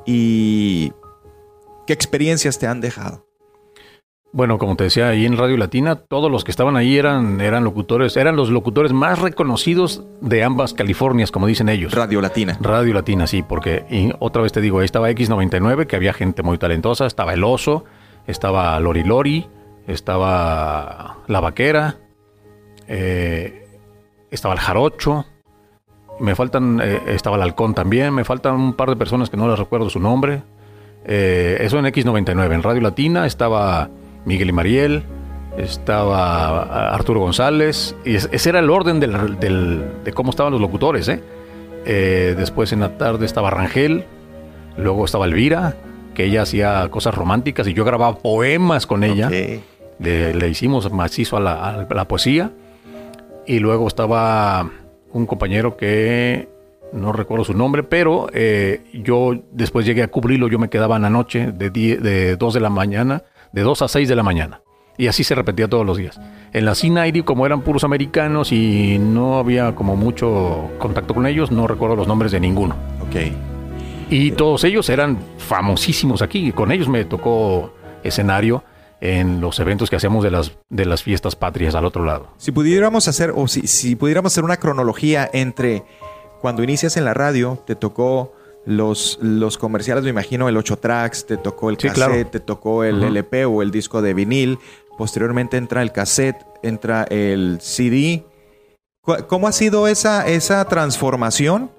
¿Y 0.05 0.93
qué 1.87 1.93
experiencias 1.93 2.59
te 2.59 2.67
han 2.67 2.81
dejado? 2.81 3.29
Bueno, 4.31 4.59
como 4.59 4.77
te 4.77 4.85
decía, 4.85 5.09
ahí 5.09 5.25
en 5.25 5.39
Radio 5.39 5.57
Latina, 5.57 5.97
todos 5.97 6.31
los 6.31 6.45
que 6.45 6.51
estaban 6.51 6.77
ahí 6.77 6.99
eran, 6.99 7.41
eran 7.41 7.65
locutores, 7.65 8.15
eran 8.19 8.37
los 8.37 8.51
locutores 8.51 8.93
más 8.93 9.19
reconocidos 9.19 10.05
de 10.21 10.45
ambas 10.45 10.75
Californias, 10.75 11.31
como 11.31 11.47
dicen 11.47 11.71
ellos. 11.71 11.95
Radio 11.95 12.21
Latina. 12.21 12.59
Radio 12.61 12.93
Latina, 12.93 13.27
sí, 13.27 13.43
porque 13.43 13.87
y 13.91 14.13
otra 14.19 14.43
vez 14.43 14.53
te 14.53 14.61
digo, 14.61 14.81
ahí 14.81 14.85
estaba 14.85 15.11
X99, 15.11 15.87
que 15.87 15.97
había 15.97 16.13
gente 16.13 16.43
muy 16.43 16.59
talentosa, 16.59 17.07
estaba 17.07 17.33
El 17.33 17.43
Oso, 17.43 17.87
estaba 18.29 18.79
Lori 18.79 19.03
Lori, 19.03 19.49
estaba 19.89 21.17
La 21.27 21.41
Vaquera, 21.41 21.97
eh, 22.87 23.67
estaba 24.31 24.55
el 24.55 24.61
Jarocho, 24.61 25.25
me 26.21 26.35
faltan, 26.35 26.81
eh, 26.83 27.01
estaba 27.09 27.37
el 27.37 27.43
Halcón 27.43 27.75
también, 27.75 28.15
me 28.15 28.25
faltan 28.25 28.55
un 28.55 28.75
par 28.75 28.89
de 28.91 28.97
personas 28.97 29.31
que 29.31 29.37
no 29.37 29.49
les 29.49 29.59
recuerdo 29.59 29.91
su 29.91 29.99
nombre. 30.01 30.43
Eh, 31.05 31.57
eso 31.61 31.79
en 31.79 31.87
X99, 31.87 32.55
en 32.55 32.63
Radio 32.63 32.81
Latina 32.83 33.25
estaba 33.27 33.89
Miguel 34.25 34.51
y 34.51 34.53
Mariel, 34.53 35.03
estaba 35.57 36.93
Arturo 36.95 37.21
González, 37.21 37.97
y 38.05 38.17
es- 38.17 38.29
ese 38.33 38.51
era 38.51 38.59
el 38.59 38.69
orden 38.71 39.01
del- 39.01 39.39
de 40.05 40.13
cómo 40.13 40.31
estaban 40.31 40.53
los 40.53 40.61
locutores. 40.61 41.09
Eh, 41.87 42.35
después 42.37 42.73
en 42.73 42.81
la 42.81 42.99
tarde 42.99 43.25
estaba 43.25 43.51
Rangel, 43.51 44.05
luego 44.77 45.05
estaba 45.05 45.25
Elvira, 45.25 45.77
que 46.19 46.25
ella 46.25 46.43
hacía 46.43 46.89
cosas 46.91 47.15
románticas 47.15 47.69
y 47.69 47.75
yo 47.75 47.85
grababa 47.85 48.19
poemas 48.19 48.89
con 48.89 49.05
ella. 49.05 49.29
Ok. 49.29 49.63
Le, 50.01 50.35
le 50.35 50.49
hicimos 50.49 50.93
macizo 50.93 51.37
a 51.37 51.41
la, 51.41 51.65
a 51.71 51.95
la 51.95 52.09
poesía. 52.09 52.51
Y 53.47 53.61
luego 53.61 53.87
estaba 53.87 54.69
un 55.13 55.27
compañero 55.27 55.77
que 55.77 56.49
no 56.93 57.13
recuerdo 57.13 57.45
su 57.45 57.55
nombre, 57.55 57.85
pero 57.85 58.27
eh, 58.33 58.83
yo 58.93 59.31
después 59.53 59.87
llegué 59.87 60.03
a 60.03 60.09
cubrirlo. 60.09 60.49
Yo 60.49 60.59
me 60.59 60.69
quedaba 60.69 60.97
en 60.97 61.03
la 61.03 61.11
noche 61.11 61.53
de, 61.53 61.71
die- 61.71 61.99
de 61.99 62.35
2 62.37 62.55
de 62.55 62.61
la 62.61 62.69
mañana, 62.71 63.23
de 63.53 63.63
2 63.63 63.83
a 63.83 63.87
6 63.89 64.09
de 64.09 64.17
la 64.17 64.25
mañana. 64.25 64.61
Y 64.97 65.07
así 65.07 65.23
se 65.23 65.37
repetía 65.37 65.69
todos 65.69 65.87
los 65.87 65.97
días. 65.99 66.21
En 66.53 66.65
la 66.65 66.73
C90, 66.73 67.23
como 67.25 67.47
eran 67.47 67.61
puros 67.63 67.85
americanos 67.85 68.51
y 68.51 68.99
no 68.99 69.39
había 69.39 69.77
como 69.77 69.95
mucho 69.95 70.69
contacto 70.79 71.15
con 71.15 71.29
ellos, 71.29 71.53
no 71.53 71.69
recuerdo 71.69 71.95
los 71.95 72.09
nombres 72.09 72.33
de 72.33 72.41
ninguno. 72.41 72.75
Ok. 73.03 73.58
Y 74.11 74.33
todos 74.33 74.65
ellos 74.65 74.89
eran 74.89 75.19
famosísimos 75.37 76.23
aquí. 76.23 76.53
Con 76.53 76.73
ellos 76.73 76.89
me 76.89 77.05
tocó 77.05 77.75
escenario 78.03 78.65
en 79.01 79.41
los 79.41 79.61
eventos 79.61 79.91
que 79.91 79.97
hacíamos 79.97 80.25
de 80.25 80.31
las, 80.31 80.53
de 80.71 80.87
las 80.87 81.03
fiestas 81.03 81.37
patrias 81.37 81.75
al 81.75 81.85
otro 81.85 82.05
lado. 82.05 82.29
Si 82.39 82.51
pudiéramos 82.51 83.07
hacer, 83.07 83.33
o 83.37 83.47
si, 83.49 83.67
si 83.67 83.97
pudiéramos 83.97 84.33
hacer 84.33 84.45
una 84.45 84.57
cronología 84.57 85.29
entre 85.33 85.85
cuando 86.41 86.63
inicias 86.63 86.97
en 86.97 87.05
la 87.05 87.15
radio, 87.15 87.63
te 87.67 87.75
tocó 87.77 88.33
los, 88.65 89.19
los 89.21 89.59
comerciales, 89.59 90.05
me 90.05 90.11
imagino, 90.11 90.49
el 90.49 90.57
8 90.57 90.79
tracks, 90.79 91.27
te 91.27 91.37
tocó 91.37 91.71
el 91.71 91.77
Sí, 91.79 91.89
cassette, 91.89 92.07
claro. 92.07 92.27
te 92.31 92.41
tocó 92.41 92.85
el. 92.85 93.03
LP 93.03 93.45
o 93.45 93.63
el 93.63 93.71
disco 93.71 94.03
de 94.03 94.15
vinil, 94.15 94.59
posteriormente 94.97 95.57
entra 95.57 95.83
el 95.83 95.93
cassette, 95.93 96.45
entra 96.63 97.05
el 97.05 97.59
CD. 97.61 98.25
¿Cómo 99.27 99.49
ha 99.49 99.53
sido 99.53 99.89
esa, 99.89 100.27
esa 100.29 100.65
transformación 100.67 101.71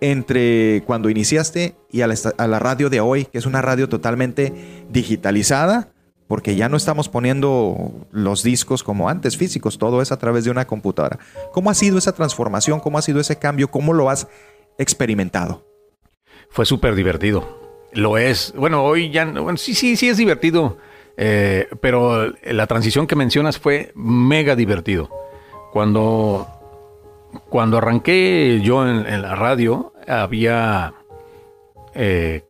entre 0.00 0.82
cuando 0.86 1.10
iniciaste 1.10 1.76
y 1.90 2.02
a 2.02 2.06
la, 2.06 2.58
radio 2.58 2.90
de 2.90 3.00
hoy, 3.00 3.24
que 3.26 3.38
es 3.38 3.46
una 3.46 3.62
radio 3.62 3.88
totalmente 3.88 4.52
digitalizada? 4.90 5.92
Porque 6.28 6.56
ya 6.56 6.68
no 6.68 6.76
estamos 6.76 7.08
poniendo 7.08 8.06
los 8.10 8.42
discos 8.42 8.82
como 8.82 9.08
antes, 9.08 9.36
físicos, 9.36 9.78
todo 9.78 10.02
es 10.02 10.10
a 10.10 10.18
través 10.18 10.44
de 10.44 10.50
una 10.50 10.66
computadora. 10.66 11.20
¿Cómo 11.52 11.70
ha 11.70 11.74
sido 11.74 11.98
esa 11.98 12.12
transformación? 12.12 12.80
¿Cómo 12.80 12.98
ha 12.98 13.02
sido 13.02 13.20
ese 13.20 13.38
cambio? 13.38 13.70
¿Cómo 13.70 13.92
lo 13.92 14.10
has 14.10 14.26
experimentado? 14.76 15.64
Fue 16.50 16.66
súper 16.66 16.96
divertido. 16.96 17.60
Lo 17.92 18.18
es. 18.18 18.52
Bueno, 18.56 18.82
hoy 18.84 19.10
ya... 19.10 19.24
no- 19.24 19.44
Bueno, 19.44 19.56
sí, 19.56 19.74
sí, 19.74 19.96
sí 19.96 20.08
es 20.08 20.16
divertido. 20.16 20.78
Eh, 21.16 21.68
pero 21.80 22.32
la 22.44 22.66
transición 22.66 23.06
que 23.06 23.14
mencionas 23.16 23.58
fue 23.58 23.92
mega 23.94 24.56
divertido. 24.56 25.08
Cuando, 25.72 26.48
cuando 27.48 27.78
arranqué 27.78 28.60
yo 28.62 28.86
en, 28.88 29.06
en 29.06 29.22
la 29.22 29.34
radio, 29.34 29.92
había 30.08 30.94
eh, 31.94 32.44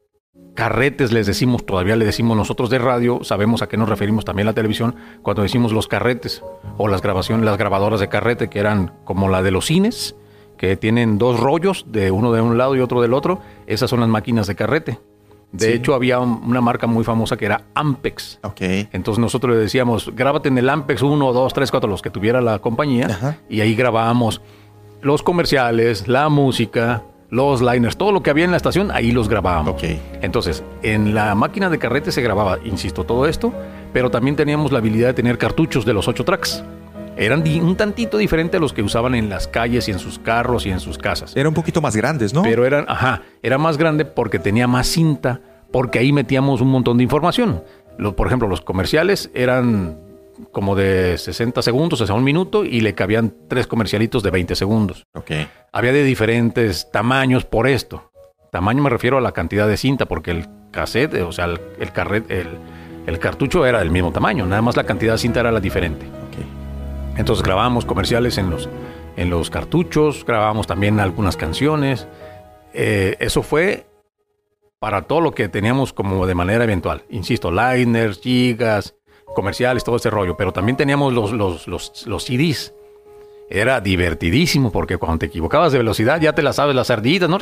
carretes, 0.54 1.12
les 1.12 1.26
decimos, 1.26 1.64
todavía 1.66 1.97
le 1.97 2.04
decimos 2.04 2.37
nosotros 2.37 2.71
de 2.71 2.78
radio, 2.78 3.21
sabemos 3.23 3.62
a 3.62 3.68
qué 3.68 3.76
nos 3.76 3.88
referimos 3.88 4.25
también 4.25 4.47
la 4.47 4.52
televisión, 4.54 4.97
cuando 5.23 5.42
decimos 5.42 5.73
los 5.73 5.87
carretes 5.87 6.42
o 6.78 6.88
las 6.88 7.02
grabaciones, 7.02 7.45
las 7.45 7.59
grabadoras 7.59 8.00
de 8.00 8.09
carrete, 8.09 8.49
que 8.49 8.59
eran 8.59 8.92
como 9.04 9.28
la 9.28 9.42
de 9.42 9.50
los 9.50 9.66
cines, 9.66 10.16
que 10.56 10.76
tienen 10.76 11.18
dos 11.18 11.38
rollos, 11.38 11.85
de 11.88 12.11
uno 12.11 12.33
de 12.33 12.40
un 12.40 12.56
lado 12.56 12.75
y 12.76 12.80
otro 12.80 13.02
del 13.02 13.12
otro, 13.12 13.40
esas 13.66 13.90
son 13.90 14.00
las 14.00 14.09
máquinas 14.09 14.47
de 14.47 14.54
carrete. 14.54 14.99
De 15.52 15.66
Sí. 15.66 15.73
hecho, 15.75 15.95
había 15.95 16.18
un- 16.18 16.42
una 16.45 16.61
marca 16.61 16.87
muy 16.87 17.04
famosa 17.04 17.37
que 17.37 17.45
era 17.45 17.62
Ampex. 17.75 18.40
Ok. 18.42 18.61
Entonces 18.92 19.18
nosotros 19.21 19.54
le 19.54 19.61
decíamos, 19.61 20.11
grábate 20.14 20.49
en 20.49 20.59
el 20.59 20.68
Ampex 20.68 21.02
1, 21.02 21.33
2, 21.33 21.52
3, 21.54 21.71
4, 21.71 21.88
los 21.88 22.02
que 22.02 22.11
tuviera 22.11 22.40
la 22.40 22.59
compañía. 22.59 23.06
Ajá. 23.06 23.37
Y 23.49 23.61
ahí 23.61 23.75
grabábamos 23.76 24.40
los 25.06 25.22
comerciales, 25.22 26.08
la 26.08 26.28
música, 26.28 27.02
los 27.30 27.62
liners, 27.62 27.96
todo 27.96 28.12
lo 28.12 28.22
que 28.22 28.30
había 28.30 28.44
en 28.44 28.50
la 28.50 28.56
estación, 28.56 28.90
ahí 28.90 29.12
los 29.12 29.28
grabábamos. 29.28 29.82
Entonces, 30.20 30.62
en 30.82 31.14
la 31.14 31.34
máquina 31.34 31.70
de 31.70 31.78
carrete 31.78 32.12
se 32.12 32.22
grababa, 32.22 32.58
insisto, 32.64 33.04
todo 33.04 33.26
esto, 33.26 33.52
pero 33.92 34.10
también 34.10 34.36
teníamos 34.36 34.72
la 34.72 34.78
habilidad 34.78 35.08
de 35.08 35.14
tener 35.14 35.38
cartuchos 35.38 35.84
de 35.84 35.92
los 35.92 36.08
8 36.08 36.25
tracks. 36.25 36.62
Eran 37.16 37.42
un 37.62 37.76
tantito 37.76 38.18
diferente 38.18 38.58
a 38.58 38.60
los 38.60 38.72
que 38.75 38.82
usaban 38.82 39.14
en 39.14 39.30
las 39.30 39.48
calles 39.48 39.88
y 39.88 39.92
en 39.92 39.98
sus 39.98 40.18
carros 40.18 40.66
y 40.66 40.70
en 40.70 40.80
sus 40.80 40.98
casas. 40.98 41.34
Eran 41.34 41.48
un 41.48 41.54
poquito 41.54 41.80
más 41.80 41.96
grandes, 41.96 42.34
¿no? 42.34 42.42
Pero 42.42 42.66
eran, 42.66 42.84
ajá, 42.88 43.22
era 43.42 43.56
más 43.58 43.78
grande 43.78 44.04
porque 44.04 44.38
tenía 44.38 44.66
más 44.66 44.86
cinta, 44.86 45.40
porque 45.72 45.98
ahí 45.98 46.12
metíamos 46.12 46.60
un 46.60 46.68
montón 46.68 46.98
de 46.98 47.04
información. 47.04 47.62
Lo- 47.96 48.14
por 48.14 48.26
ejemplo, 48.26 48.48
los 48.48 48.60
comerciales 48.60 49.30
eran 49.34 49.96
como 50.52 50.75
de 50.76 51.16
60 51.19 51.62
segundos, 51.62 52.00
o 52.00 52.07
sea, 52.07 52.14
un 52.14 52.25
minuto, 52.25 52.64
y 52.64 52.81
le 52.81 52.95
cabían 52.95 53.33
tres 53.49 53.66
comercialitos 53.66 54.23
de 54.23 54.31
20 54.31 54.55
segundos. 54.55 55.05
ok. 55.14 55.31
Había 55.73 55.93
de 55.93 56.05
diferentes 56.05 56.90
tamaños 56.90 57.45
por 57.45 57.66
esto. 57.69 58.11
Tamaño 58.50 58.83
me 58.83 58.90
refiero 58.90 59.19
a 59.19 59.21
la 59.21 59.33
cantidad 59.33 59.69
de 59.69 59.76
cinta, 59.76 60.07
porque 60.07 60.31
el 60.31 60.47
cassette, 60.71 61.14
o 61.23 61.33
sea, 61.33 61.45
el, 61.47 61.61
el, 61.78 61.93
carret- 61.93 62.31
el, 62.31 62.49
el 63.07 63.19
cartucho 63.19 63.66
era 63.66 63.78
del 63.81 63.90
mismo 63.90 64.12
tamaño, 64.12 64.47
nada 64.47 64.62
más 64.62 64.76
la 64.76 64.85
cantidad 64.85 65.12
de 65.12 65.19
cinta 65.19 65.40
era 65.40 65.52
la 65.52 65.61
diferente. 65.61 66.07
ok. 66.07 67.19
Entonces 67.19 67.43
grabábamos 67.43 67.85
comerciales 67.85 68.38
en 68.38 68.50
los, 68.50 68.69
en 69.16 69.31
los 69.31 69.50
cartuchos, 69.50 70.25
grabábamos 70.25 70.66
también 70.66 71.00
algunas 71.00 71.37
canciones. 71.37 72.07
Eh, 72.75 73.16
eso 73.21 73.43
fue 73.43 73.87
para 74.78 75.02
todo 75.02 75.21
lo 75.23 75.33
que 75.33 75.49
teníamos 75.49 75.93
como 75.95 76.26
de 76.26 76.35
manera 76.35 76.64
eventual. 76.64 77.05
Insisto, 77.09 77.50
liners, 77.50 78.21
gigas, 78.21 78.95
comerciales, 79.37 79.85
todo 79.85 79.95
ese 79.97 80.11
rollo. 80.11 80.37
Pero 80.37 80.52
también 80.52 80.76
teníamos 80.76 81.12
los, 81.12 81.31
los, 81.31 81.69
los, 81.69 82.07
los 82.07 82.25
CDs. 82.25 82.75
Era 83.49 83.81
divertidísimo 83.81 84.73
porque 84.73 84.97
cuando 84.97 85.19
te 85.19 85.26
equivocabas 85.26 85.71
de 85.71 85.78
velocidad 85.78 86.21
ya 86.21 86.33
te 86.33 86.43
la 86.43 86.52
sabes 86.52 86.75
las 86.75 86.90
ardillitas, 86.90 87.28
¿no? 87.28 87.38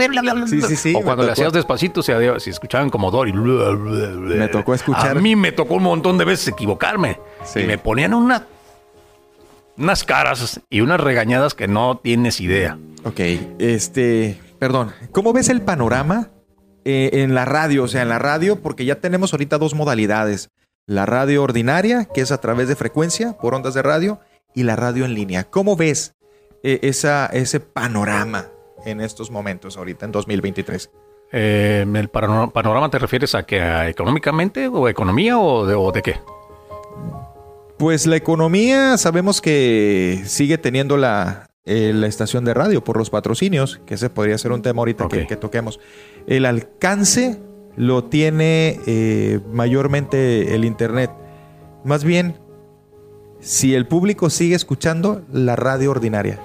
Sí, 0.47 0.61
sí, 0.61 0.77
sí, 0.77 0.95
O 0.95 1.01
cuando 1.01 1.25
le 1.25 1.33
hacías 1.33 1.51
despacito 1.51 2.03
se, 2.03 2.41
se 2.41 2.51
escuchaban 2.51 2.91
como 2.91 3.11
Dory. 3.11 3.33
Me 3.33 4.49
tocó 4.49 4.75
escuchar. 4.75 5.17
A 5.17 5.21
mí 5.21 5.35
me 5.35 5.53
tocó 5.53 5.77
un 5.77 5.85
montón 5.85 6.19
de 6.19 6.27
veces 6.27 6.49
equivocarme. 6.49 7.19
Y 7.57 7.61
me 7.61 7.79
ponían 7.79 8.13
una 8.13 8.45
unas 9.77 10.05
caras 10.05 10.61
y 10.71 10.81
unas 10.81 11.01
regañadas 11.01 11.55
que 11.55 11.69
no 11.69 11.99
tienes 12.03 12.41
idea. 12.41 12.79
Ok, 13.05 13.21
este, 13.59 14.39
perdón, 14.59 14.93
¿cómo 15.11 15.33
ves 15.33 15.49
el 15.49 15.63
panorama 15.63 16.31
eh, 16.85 17.11
en 17.15 17.35
la 17.35 17.45
radio? 17.45 17.85
O 17.85 17.89
sea, 17.89 18.03
en 18.03 18.09
la 18.09 18.19
radio, 18.19 18.57
porque 18.61 18.85
ya 18.85 19.01
tenemos 19.01 19.33
ahorita 19.33 19.59
dos 19.59 19.75
modalidades. 19.75 20.51
La 20.87 21.07
radio 21.07 21.43
ordinaria, 21.43 22.05
que 22.05 22.21
es 22.21 22.33
a 22.33 22.41
través 22.41 22.69
de 22.69 22.77
frecuencia, 22.77 23.37
por 23.39 23.55
ondas 23.55 23.75
de 23.75 23.83
radio, 23.83 24.21
y 24.55 24.65
la 24.65 24.77
radio 24.77 25.05
en 25.05 25.15
línea. 25.15 25.45
¿Cómo 25.45 25.77
ves 25.77 26.15
eh, 26.63 26.81
esa, 26.83 27.27
ese 27.27 27.61
panorama 27.61 28.47
en 28.85 29.01
estos 29.01 29.31
momentos, 29.31 29.77
ahorita 29.77 30.07
en 30.07 30.13
2023? 30.13 30.91
Eh, 31.33 31.87
¿El 31.95 32.09
panorama 32.09 32.91
te 32.91 32.99
refieres 32.99 33.35
a 33.35 33.45
que 33.45 33.89
económicamente 33.89 34.69
o 34.69 34.89
economía 34.89 35.39
o 35.39 35.67
de, 35.67 35.75
o 35.75 35.91
de 35.91 36.03
qué? 36.03 36.21
Pues 37.79 38.07
la 38.07 38.17
economía 38.17 38.97
sabemos 38.99 39.41
que 39.41 40.23
sigue 40.27 40.59
teniendo 40.59 40.97
la, 40.97 41.49
eh, 41.67 41.93
la 41.95 42.07
estación 42.07 42.45
de 42.45 42.53
radio 42.53 42.85
por 42.85 42.99
los 42.99 43.09
patrocinios, 43.09 43.81
que 43.87 43.95
ese 43.95 44.11
podría 44.11 44.37
ser 44.37 44.53
un 44.53 44.61
tema 44.61 44.81
ahorita 44.81 45.09
que, 45.09 45.37
toquemos. 45.37 45.81
El 46.27 46.45
alcance 46.45 47.41
lo 47.77 48.05
tiene 48.05 48.81
eh, 48.87 49.41
mayormente 49.53 50.55
el 50.55 50.65
Internet. 50.65 51.11
Más 51.85 52.05
bien, 52.05 52.37
si 53.41 53.75
el 53.75 53.87
público 53.87 54.31
sigue 54.31 54.55
escuchando 54.55 55.23
la 55.33 55.57
radio 55.57 55.91
ordinaria. 55.91 56.41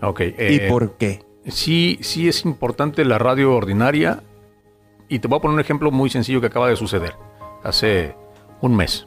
Ok. 0.00 0.20
¿Y 0.20 0.34
eh, 0.36 0.66
por 0.68 0.96
qué? 0.96 1.22
Sí, 1.46 1.98
sí 2.02 2.28
es 2.28 2.44
importante 2.44 3.04
la 3.04 3.18
radio 3.18 3.54
ordinaria. 3.54 4.22
Y 5.08 5.18
te 5.18 5.28
voy 5.28 5.38
a 5.38 5.42
poner 5.42 5.54
un 5.54 5.60
ejemplo 5.60 5.90
muy 5.90 6.10
sencillo 6.10 6.40
que 6.40 6.46
acaba 6.46 6.68
de 6.68 6.76
suceder 6.76 7.14
hace 7.62 8.14
un 8.60 8.74
mes 8.74 9.06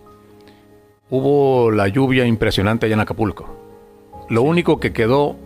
hubo 1.10 1.72
la 1.72 1.88
lluvia 1.88 2.26
impresionante 2.26 2.86
allá 2.86 2.96
en 2.96 3.02
Acapulco. 3.02 3.46
Lo 4.30 4.42
único 4.42 4.80
que 4.80 4.94
quedó 4.94 5.38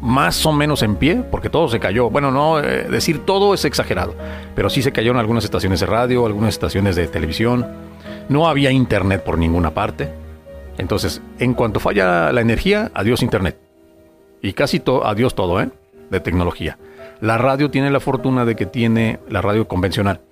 más 0.00 0.44
o 0.46 0.52
menos 0.52 0.82
en 0.82 0.96
pie, 0.96 1.16
porque 1.30 1.50
todo 1.50 1.68
se 1.68 1.80
cayó. 1.80 2.10
Bueno, 2.10 2.30
no, 2.30 2.60
eh, 2.60 2.86
decir 2.90 3.24
todo 3.24 3.54
es 3.54 3.64
exagerado, 3.64 4.14
pero 4.54 4.70
sí 4.70 4.82
se 4.82 4.92
cayeron 4.92 5.18
algunas 5.18 5.44
estaciones 5.44 5.80
de 5.80 5.86
radio, 5.86 6.26
algunas 6.26 6.50
estaciones 6.50 6.96
de 6.96 7.06
televisión. 7.06 7.66
No 8.28 8.48
había 8.48 8.70
internet 8.70 9.22
por 9.24 9.38
ninguna 9.38 9.72
parte. 9.72 10.12
Entonces, 10.78 11.20
en 11.38 11.54
cuanto 11.54 11.80
falla 11.80 12.32
la 12.32 12.40
energía, 12.40 12.90
adiós 12.94 13.22
internet. 13.22 13.58
Y 14.40 14.52
casi 14.54 14.80
todo, 14.80 15.06
adiós 15.06 15.34
todo, 15.34 15.60
¿eh? 15.60 15.68
De 16.10 16.20
tecnología. 16.20 16.78
La 17.20 17.36
radio 17.36 17.70
tiene 17.70 17.90
la 17.90 18.00
fortuna 18.00 18.44
de 18.44 18.56
que 18.56 18.66
tiene 18.66 19.20
la 19.28 19.42
radio 19.42 19.68
convencional 19.68 20.22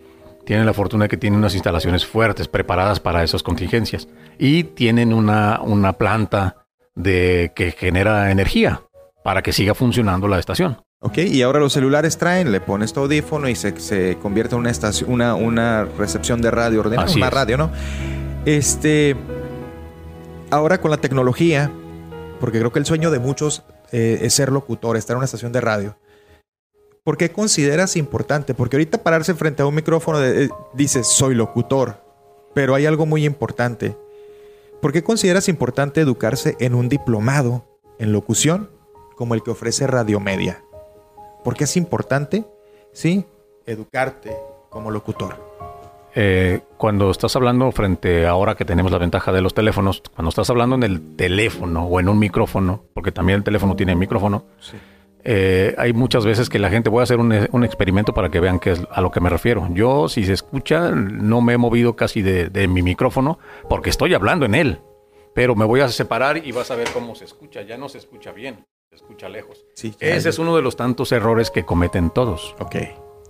tienen 0.48 0.64
la 0.64 0.72
fortuna 0.72 1.04
de 1.04 1.08
que 1.10 1.18
tienen 1.18 1.40
unas 1.40 1.52
instalaciones 1.52 2.06
fuertes, 2.06 2.48
preparadas 2.48 3.00
para 3.00 3.22
esas 3.22 3.42
contingencias. 3.42 4.08
Y 4.38 4.64
tienen 4.64 5.12
una, 5.12 5.60
una 5.60 5.92
planta 5.92 6.64
de, 6.94 7.52
que 7.54 7.72
genera 7.72 8.30
energía 8.30 8.80
para 9.28 9.42
que 9.42 9.52
siga 9.52 9.74
funcionando 9.74 10.26
la 10.26 10.38
estación. 10.38 10.78
Ok, 11.02 11.18
y 11.18 11.42
ahora 11.42 11.60
los 11.60 11.74
celulares 11.74 12.16
traen, 12.16 12.50
le 12.50 12.62
pones 12.62 12.94
tu 12.94 13.00
audífono 13.00 13.46
y 13.46 13.54
se, 13.54 13.78
se 13.78 14.16
convierte 14.16 14.54
en 14.54 14.60
una 14.60 14.70
estación, 14.70 15.12
una, 15.12 15.34
una 15.34 15.84
recepción 15.84 16.40
de 16.40 16.50
radio 16.50 16.80
ordenada, 16.80 17.12
una 17.12 17.28
radio, 17.28 17.58
¿no? 17.58 17.70
Este, 18.46 19.16
ahora 20.50 20.80
con 20.80 20.90
la 20.90 20.96
tecnología, 20.96 21.70
porque 22.40 22.58
creo 22.58 22.72
que 22.72 22.78
el 22.78 22.86
sueño 22.86 23.10
de 23.10 23.18
muchos 23.18 23.64
eh, 23.92 24.20
es 24.22 24.32
ser 24.32 24.50
locutor, 24.50 24.96
estar 24.96 25.12
en 25.12 25.18
una 25.18 25.26
estación 25.26 25.52
de 25.52 25.60
radio. 25.60 25.98
¿Por 27.04 27.18
qué 27.18 27.30
consideras 27.30 27.96
importante? 27.96 28.54
Porque 28.54 28.76
ahorita 28.76 29.02
pararse 29.02 29.34
frente 29.34 29.60
a 29.60 29.66
un 29.66 29.74
micrófono 29.74 30.24
eh, 30.24 30.48
dices, 30.72 31.06
soy 31.06 31.34
locutor, 31.34 32.02
pero 32.54 32.74
hay 32.74 32.86
algo 32.86 33.04
muy 33.04 33.26
importante. 33.26 33.94
¿Por 34.80 34.90
qué 34.90 35.04
consideras 35.04 35.50
importante 35.50 36.00
educarse 36.00 36.56
en 36.60 36.74
un 36.74 36.88
diplomado 36.88 37.78
en 37.98 38.12
locución 38.12 38.77
como 39.18 39.34
el 39.34 39.42
que 39.42 39.50
ofrece 39.50 39.86
Radio 39.86 40.18
Media? 40.20 40.62
¿Por 41.44 41.54
qué 41.54 41.64
es 41.64 41.76
importante? 41.76 42.46
Sí, 42.94 43.26
educarte 43.66 44.34
como 44.70 44.90
locutor. 44.90 45.36
Eh, 46.14 46.60
cuando 46.78 47.10
estás 47.10 47.36
hablando 47.36 47.70
frente 47.70 48.26
ahora 48.26 48.54
que 48.54 48.64
tenemos 48.64 48.90
la 48.90 48.98
ventaja 48.98 49.30
de 49.30 49.42
los 49.42 49.52
teléfonos, 49.52 50.02
cuando 50.14 50.30
estás 50.30 50.48
hablando 50.48 50.76
en 50.76 50.84
el 50.84 51.16
teléfono 51.16 51.84
o 51.84 52.00
en 52.00 52.08
un 52.08 52.18
micrófono, 52.18 52.84
porque 52.94 53.12
también 53.12 53.36
el 53.36 53.44
teléfono 53.44 53.76
tiene 53.76 53.94
micrófono, 53.94 54.44
sí 54.58 54.78
eh, 55.24 55.74
hay 55.76 55.92
muchas 55.92 56.24
veces 56.24 56.48
que 56.48 56.58
la 56.58 56.70
gente, 56.70 56.88
voy 56.88 57.00
a 57.00 57.02
hacer 57.02 57.18
un, 57.18 57.64
experimento 57.64 58.14
para 58.14 58.30
que 58.30 58.40
vean 58.40 58.58
qué 58.58 58.72
es 58.72 58.80
a 58.90 59.00
lo 59.00 59.10
que 59.10 59.20
me 59.20 59.28
refiero. 59.28 59.68
Yo, 59.72 60.08
si 60.08 60.24
se 60.24 60.32
escucha, 60.32 60.90
no 60.92 61.42
me 61.42 61.54
he 61.54 61.58
movido 61.58 61.96
casi 61.96 62.22
de, 62.22 62.68
mi 62.68 62.82
micrófono 62.82 63.38
porque 63.68 63.90
estoy 63.90 64.14
hablando 64.14 64.46
en 64.46 64.54
él. 64.54 64.80
Pero 65.34 65.54
me 65.54 65.64
voy 65.64 65.80
a 65.80 65.88
separar 65.88 66.44
y 66.46 66.52
vas 66.52 66.70
a 66.70 66.76
ver 66.76 66.88
cómo 66.92 67.14
se 67.14 67.24
escucha. 67.24 67.62
Ya 67.62 67.76
no 67.76 67.88
se 67.88 67.98
escucha 67.98 68.32
bien, 68.32 68.64
escucha 68.98 69.28
lejos. 69.28 69.66
Ese 70.00 70.28
es 70.28 70.38
uno 70.38 70.54
de 70.56 70.62
los 70.62 70.76
tantos 70.76 71.12
errores 71.12 71.50
que 71.50 71.64
cometen 71.64 72.10
todos. 72.10 72.54
Ok. 72.58 72.76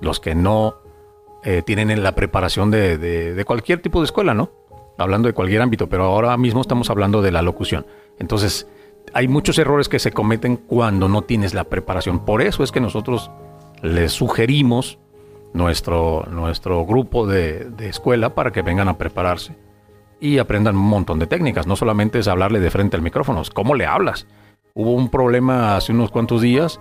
Los 0.00 0.20
que 0.20 0.34
no 0.34 0.76
eh, 1.44 1.62
tienen 1.64 1.90
en 1.90 2.02
la 2.02 2.14
preparación 2.14 2.70
de, 2.70 2.98
de 2.98 3.44
cualquier 3.44 3.80
tipo 3.80 4.00
de 4.00 4.06
escuela, 4.06 4.34
¿no? 4.34 4.50
Hablando 4.98 5.28
de 5.28 5.34
cualquier 5.34 5.62
ámbito, 5.62 5.88
pero 5.88 6.04
ahora 6.04 6.36
mismo 6.36 6.60
estamos 6.60 6.90
hablando 6.90 7.22
de 7.22 7.30
la 7.30 7.42
locución. 7.42 7.86
Entonces, 8.18 8.66
hay 9.12 9.28
muchos 9.28 9.58
errores 9.58 9.88
que 9.88 9.98
se 9.98 10.12
cometen 10.12 10.56
cuando 10.56 11.08
no 11.08 11.22
tienes 11.22 11.54
la 11.54 11.64
preparación. 11.64 12.24
Por 12.24 12.42
eso 12.42 12.62
es 12.62 12.72
que 12.72 12.80
nosotros 12.80 13.30
les 13.82 14.12
sugerimos 14.12 14.98
nuestro, 15.52 16.26
nuestro 16.30 16.84
grupo 16.84 17.26
de, 17.26 17.70
escuela 17.80 18.34
para 18.34 18.50
que 18.50 18.62
vengan 18.62 18.88
a 18.88 18.98
prepararse 18.98 19.56
y 20.20 20.38
aprendan 20.38 20.76
un 20.76 20.88
montón 20.88 21.18
de 21.18 21.26
técnicas. 21.26 21.66
No 21.66 21.76
solamente 21.76 22.18
es 22.18 22.28
hablarle 22.28 22.60
de 22.60 22.70
frente 22.70 22.96
al 22.96 23.02
micrófono, 23.02 23.40
es 23.40 23.50
cómo 23.50 23.74
le 23.74 23.86
hablas. 23.86 24.26
Hubo 24.74 24.92
un 24.92 25.08
problema 25.08 25.76
hace 25.76 25.92
unos 25.92 26.10
cuantos 26.10 26.42
días 26.42 26.80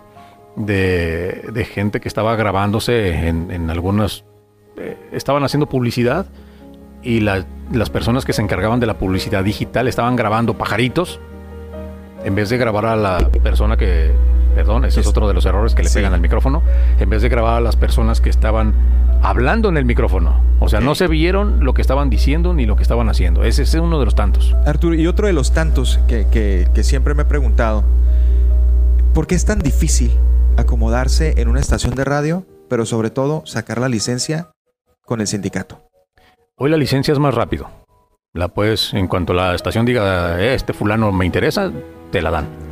de, 0.55 1.67
gente 1.71 1.99
que 1.99 2.07
estaba 2.07 2.35
grabándose 2.35 3.27
en, 3.27 3.69
algunas... 3.69 4.25
Eh, 4.77 4.97
estaban 5.11 5.43
haciendo 5.43 5.67
publicidad 5.67 6.27
y 7.01 7.21
las 7.21 7.89
personas 7.91 8.25
que 8.25 8.33
se 8.33 8.41
encargaban 8.41 8.79
de 8.79 8.87
la 8.87 8.97
publicidad 8.97 9.43
digital 9.43 9.87
estaban 9.87 10.15
grabando 10.15 10.57
pajaritos 10.57 11.19
en 12.23 12.35
vez 12.35 12.49
de 12.49 12.57
grabar 12.57 12.85
a 12.85 12.95
la 12.95 13.29
persona 13.43 13.77
que, 13.77 14.11
perdón, 14.57 14.85
ese 14.85 15.01
es 15.01 15.07
otro 15.07 15.27
de 15.27 15.35
los 15.35 15.45
errores 15.45 15.75
que 15.75 15.83
le 15.83 15.89
pegan 15.91 16.15
al 16.15 16.19
micrófono, 16.19 16.63
en 16.99 17.11
vez 17.11 17.21
de 17.21 17.29
grabar 17.29 17.57
a 17.57 17.61
las 17.61 17.75
personas 17.75 18.21
que 18.21 18.31
estaban 18.31 18.73
hablando 19.21 19.69
en 19.69 19.77
el 19.77 19.85
micrófono. 19.85 20.41
O 20.59 20.67
sea, 20.67 20.79
no 20.79 20.95
se 20.95 21.05
vieron 21.05 21.63
lo 21.63 21.75
que 21.75 21.81
estaban 21.83 22.09
diciendo 22.09 22.55
ni 22.55 22.65
lo 22.65 22.75
que 22.75 22.81
estaban 22.81 23.07
haciendo. 23.07 23.43
Ese 23.43 23.61
es 23.61 23.75
uno 23.75 23.99
de 23.99 24.05
los 24.05 24.15
tantos. 24.15 24.55
Arturo, 24.65 24.95
y 24.95 25.05
otro 25.05 25.27
de 25.27 25.33
los 25.33 25.51
tantos 25.53 25.99
que, 26.07 26.25
que 26.31 26.83
siempre 26.83 27.13
me 27.13 27.21
he 27.21 27.25
preguntado, 27.25 27.83
¿por 29.13 29.27
qué 29.27 29.35
es 29.35 29.45
tan 29.45 29.59
difícil 29.59 30.11
acomodarse 30.57 31.39
en 31.39 31.49
una 31.49 31.59
estación 31.59 31.93
de 31.93 32.03
radio, 32.03 32.43
pero 32.67 32.87
sobre 32.87 33.11
todo 33.11 33.43
sacar 33.45 33.77
la 33.77 33.89
licencia 33.89 34.49
con 35.05 35.21
el 35.21 35.27
sindicato? 35.27 35.83
Hoy 36.55 36.71
la 36.71 36.77
licencia 36.77 37.11
es 37.11 37.19
más 37.19 37.35
rápido. 37.35 37.69
La 38.33 38.47
puedes, 38.47 38.91
en 38.95 39.07
cuanto 39.07 39.33
la 39.33 39.53
estación 39.53 39.85
diga, 39.85 40.41
eh, 40.41 40.55
este 40.55 40.73
fulano 40.73 41.11
me 41.11 41.27
interesa, 41.27 41.71
te 42.11 42.23
la 42.23 42.31
dan. 42.31 42.66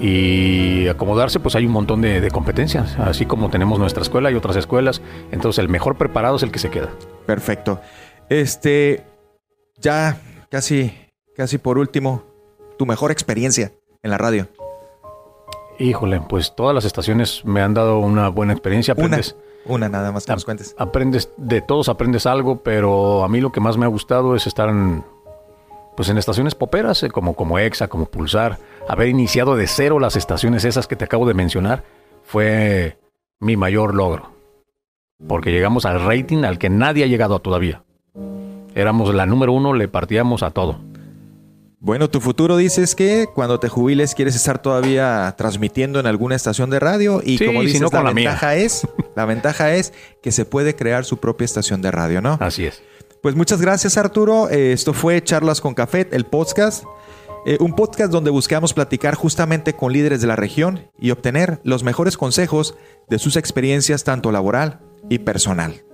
Y 0.00 0.88
acomodarse, 0.88 1.40
pues 1.40 1.54
hay 1.54 1.66
un 1.66 1.72
montón 1.72 2.00
de, 2.00 2.30
competencias. 2.30 2.98
Así 2.98 3.26
como 3.26 3.50
tenemos 3.50 3.78
nuestra 3.78 4.02
escuela 4.02 4.30
y 4.30 4.34
otras 4.34 4.56
escuelas. 4.56 5.02
Entonces, 5.30 5.58
el 5.58 5.68
mejor 5.68 5.96
preparado 5.96 6.36
es 6.36 6.42
el 6.42 6.50
que 6.50 6.58
se 6.58 6.70
queda. 6.70 6.90
Perfecto. 7.26 7.80
Este, 8.28 9.04
ya 9.80 10.20
casi, 10.50 10.92
casi 11.36 11.58
por 11.58 11.78
último, 11.78 12.24
tu 12.78 12.86
mejor 12.86 13.10
experiencia 13.10 13.72
en 14.02 14.10
la 14.10 14.18
radio. 14.18 14.48
Híjole, 15.78 16.20
pues 16.28 16.54
todas 16.54 16.74
las 16.74 16.84
estaciones 16.84 17.44
me 17.44 17.60
han 17.60 17.74
dado 17.74 17.98
una 17.98 18.28
buena 18.28 18.52
experiencia. 18.52 18.92
Aprendes, 18.92 19.34
una, 19.66 19.88
nada 19.88 20.12
más 20.12 20.26
que 20.26 20.32
nos 20.32 20.44
cuentes. 20.44 20.74
Aprendes, 20.78 21.30
de 21.36 21.60
todos 21.60 21.88
aprendes 21.88 22.26
algo, 22.26 22.62
pero 22.62 23.24
a 23.24 23.28
mí 23.28 23.40
lo 23.40 23.50
que 23.50 23.60
más 23.60 23.76
me 23.76 23.84
ha 23.84 23.88
gustado 23.88 24.36
es 24.36 24.46
estar 24.46 24.68
en, 24.68 25.04
pues 25.96 26.08
en 26.08 26.18
estaciones 26.18 26.54
poperas, 26.54 27.02
eh, 27.02 27.10
como, 27.10 27.34
como 27.34 27.58
EXA, 27.58 27.88
como 27.88 28.06
Pulsar, 28.06 28.58
haber 28.88 29.08
iniciado 29.08 29.56
de 29.56 29.66
cero 29.66 29.98
las 29.98 30.16
estaciones 30.16 30.64
esas 30.64 30.86
que 30.86 30.96
te 30.96 31.04
acabo 31.04 31.26
de 31.26 31.34
mencionar, 31.34 31.84
fue 32.22 32.98
mi 33.40 33.56
mayor 33.56 33.94
logro. 33.94 34.32
Porque 35.26 35.52
llegamos 35.52 35.84
al 35.84 36.04
rating 36.04 36.44
al 36.44 36.58
que 36.58 36.70
nadie 36.70 37.04
ha 37.04 37.06
llegado 37.06 37.38
todavía. 37.38 37.84
Éramos 38.74 39.14
la 39.14 39.26
número 39.26 39.52
uno, 39.52 39.72
le 39.72 39.88
partíamos 39.88 40.42
a 40.42 40.50
todo. 40.50 40.80
Bueno, 41.84 42.08
tu 42.08 42.22
futuro 42.22 42.56
dices 42.56 42.94
que 42.94 43.26
cuando 43.34 43.60
te 43.60 43.68
jubiles 43.68 44.14
quieres 44.14 44.34
estar 44.34 44.60
todavía 44.60 45.34
transmitiendo 45.36 46.00
en 46.00 46.06
alguna 46.06 46.34
estación 46.34 46.70
de 46.70 46.80
radio 46.80 47.20
y 47.22 47.38
como 47.38 47.60
dices, 47.60 47.82
la, 47.92 48.02
ventaja 48.02 48.56
es, 48.56 48.88
la 49.14 49.26
ventaja 49.26 49.74
es 49.74 49.92
que 50.22 50.32
se 50.32 50.46
puede 50.46 50.74
crear 50.76 51.04
su 51.04 51.18
propia 51.18 51.44
estación 51.44 51.82
de 51.82 51.90
radio, 51.90 52.22
¿no? 52.22 52.38
Así 52.40 52.64
es. 52.64 52.82
Pues 53.24 53.36
muchas 53.36 53.62
gracias 53.62 53.96
Arturo. 53.96 54.50
Eh, 54.50 54.74
esto 54.74 54.92
fue 54.92 55.24
Charlas 55.24 55.62
con 55.62 55.72
Café, 55.72 56.06
el 56.12 56.26
podcast. 56.26 56.84
Eh, 57.46 57.56
un 57.58 57.74
podcast 57.74 58.12
donde 58.12 58.30
buscamos 58.30 58.74
platicar 58.74 59.14
justamente 59.14 59.72
con 59.72 59.94
líderes 59.94 60.20
de 60.20 60.26
la 60.26 60.36
región 60.36 60.90
y 60.98 61.10
obtener 61.10 61.58
los 61.64 61.84
mejores 61.84 62.18
consejos 62.18 62.76
de 63.08 63.18
sus 63.18 63.36
experiencias 63.36 64.04
tanto 64.04 64.30
laboral 64.30 64.82
y 65.08 65.20
personal. 65.20 65.86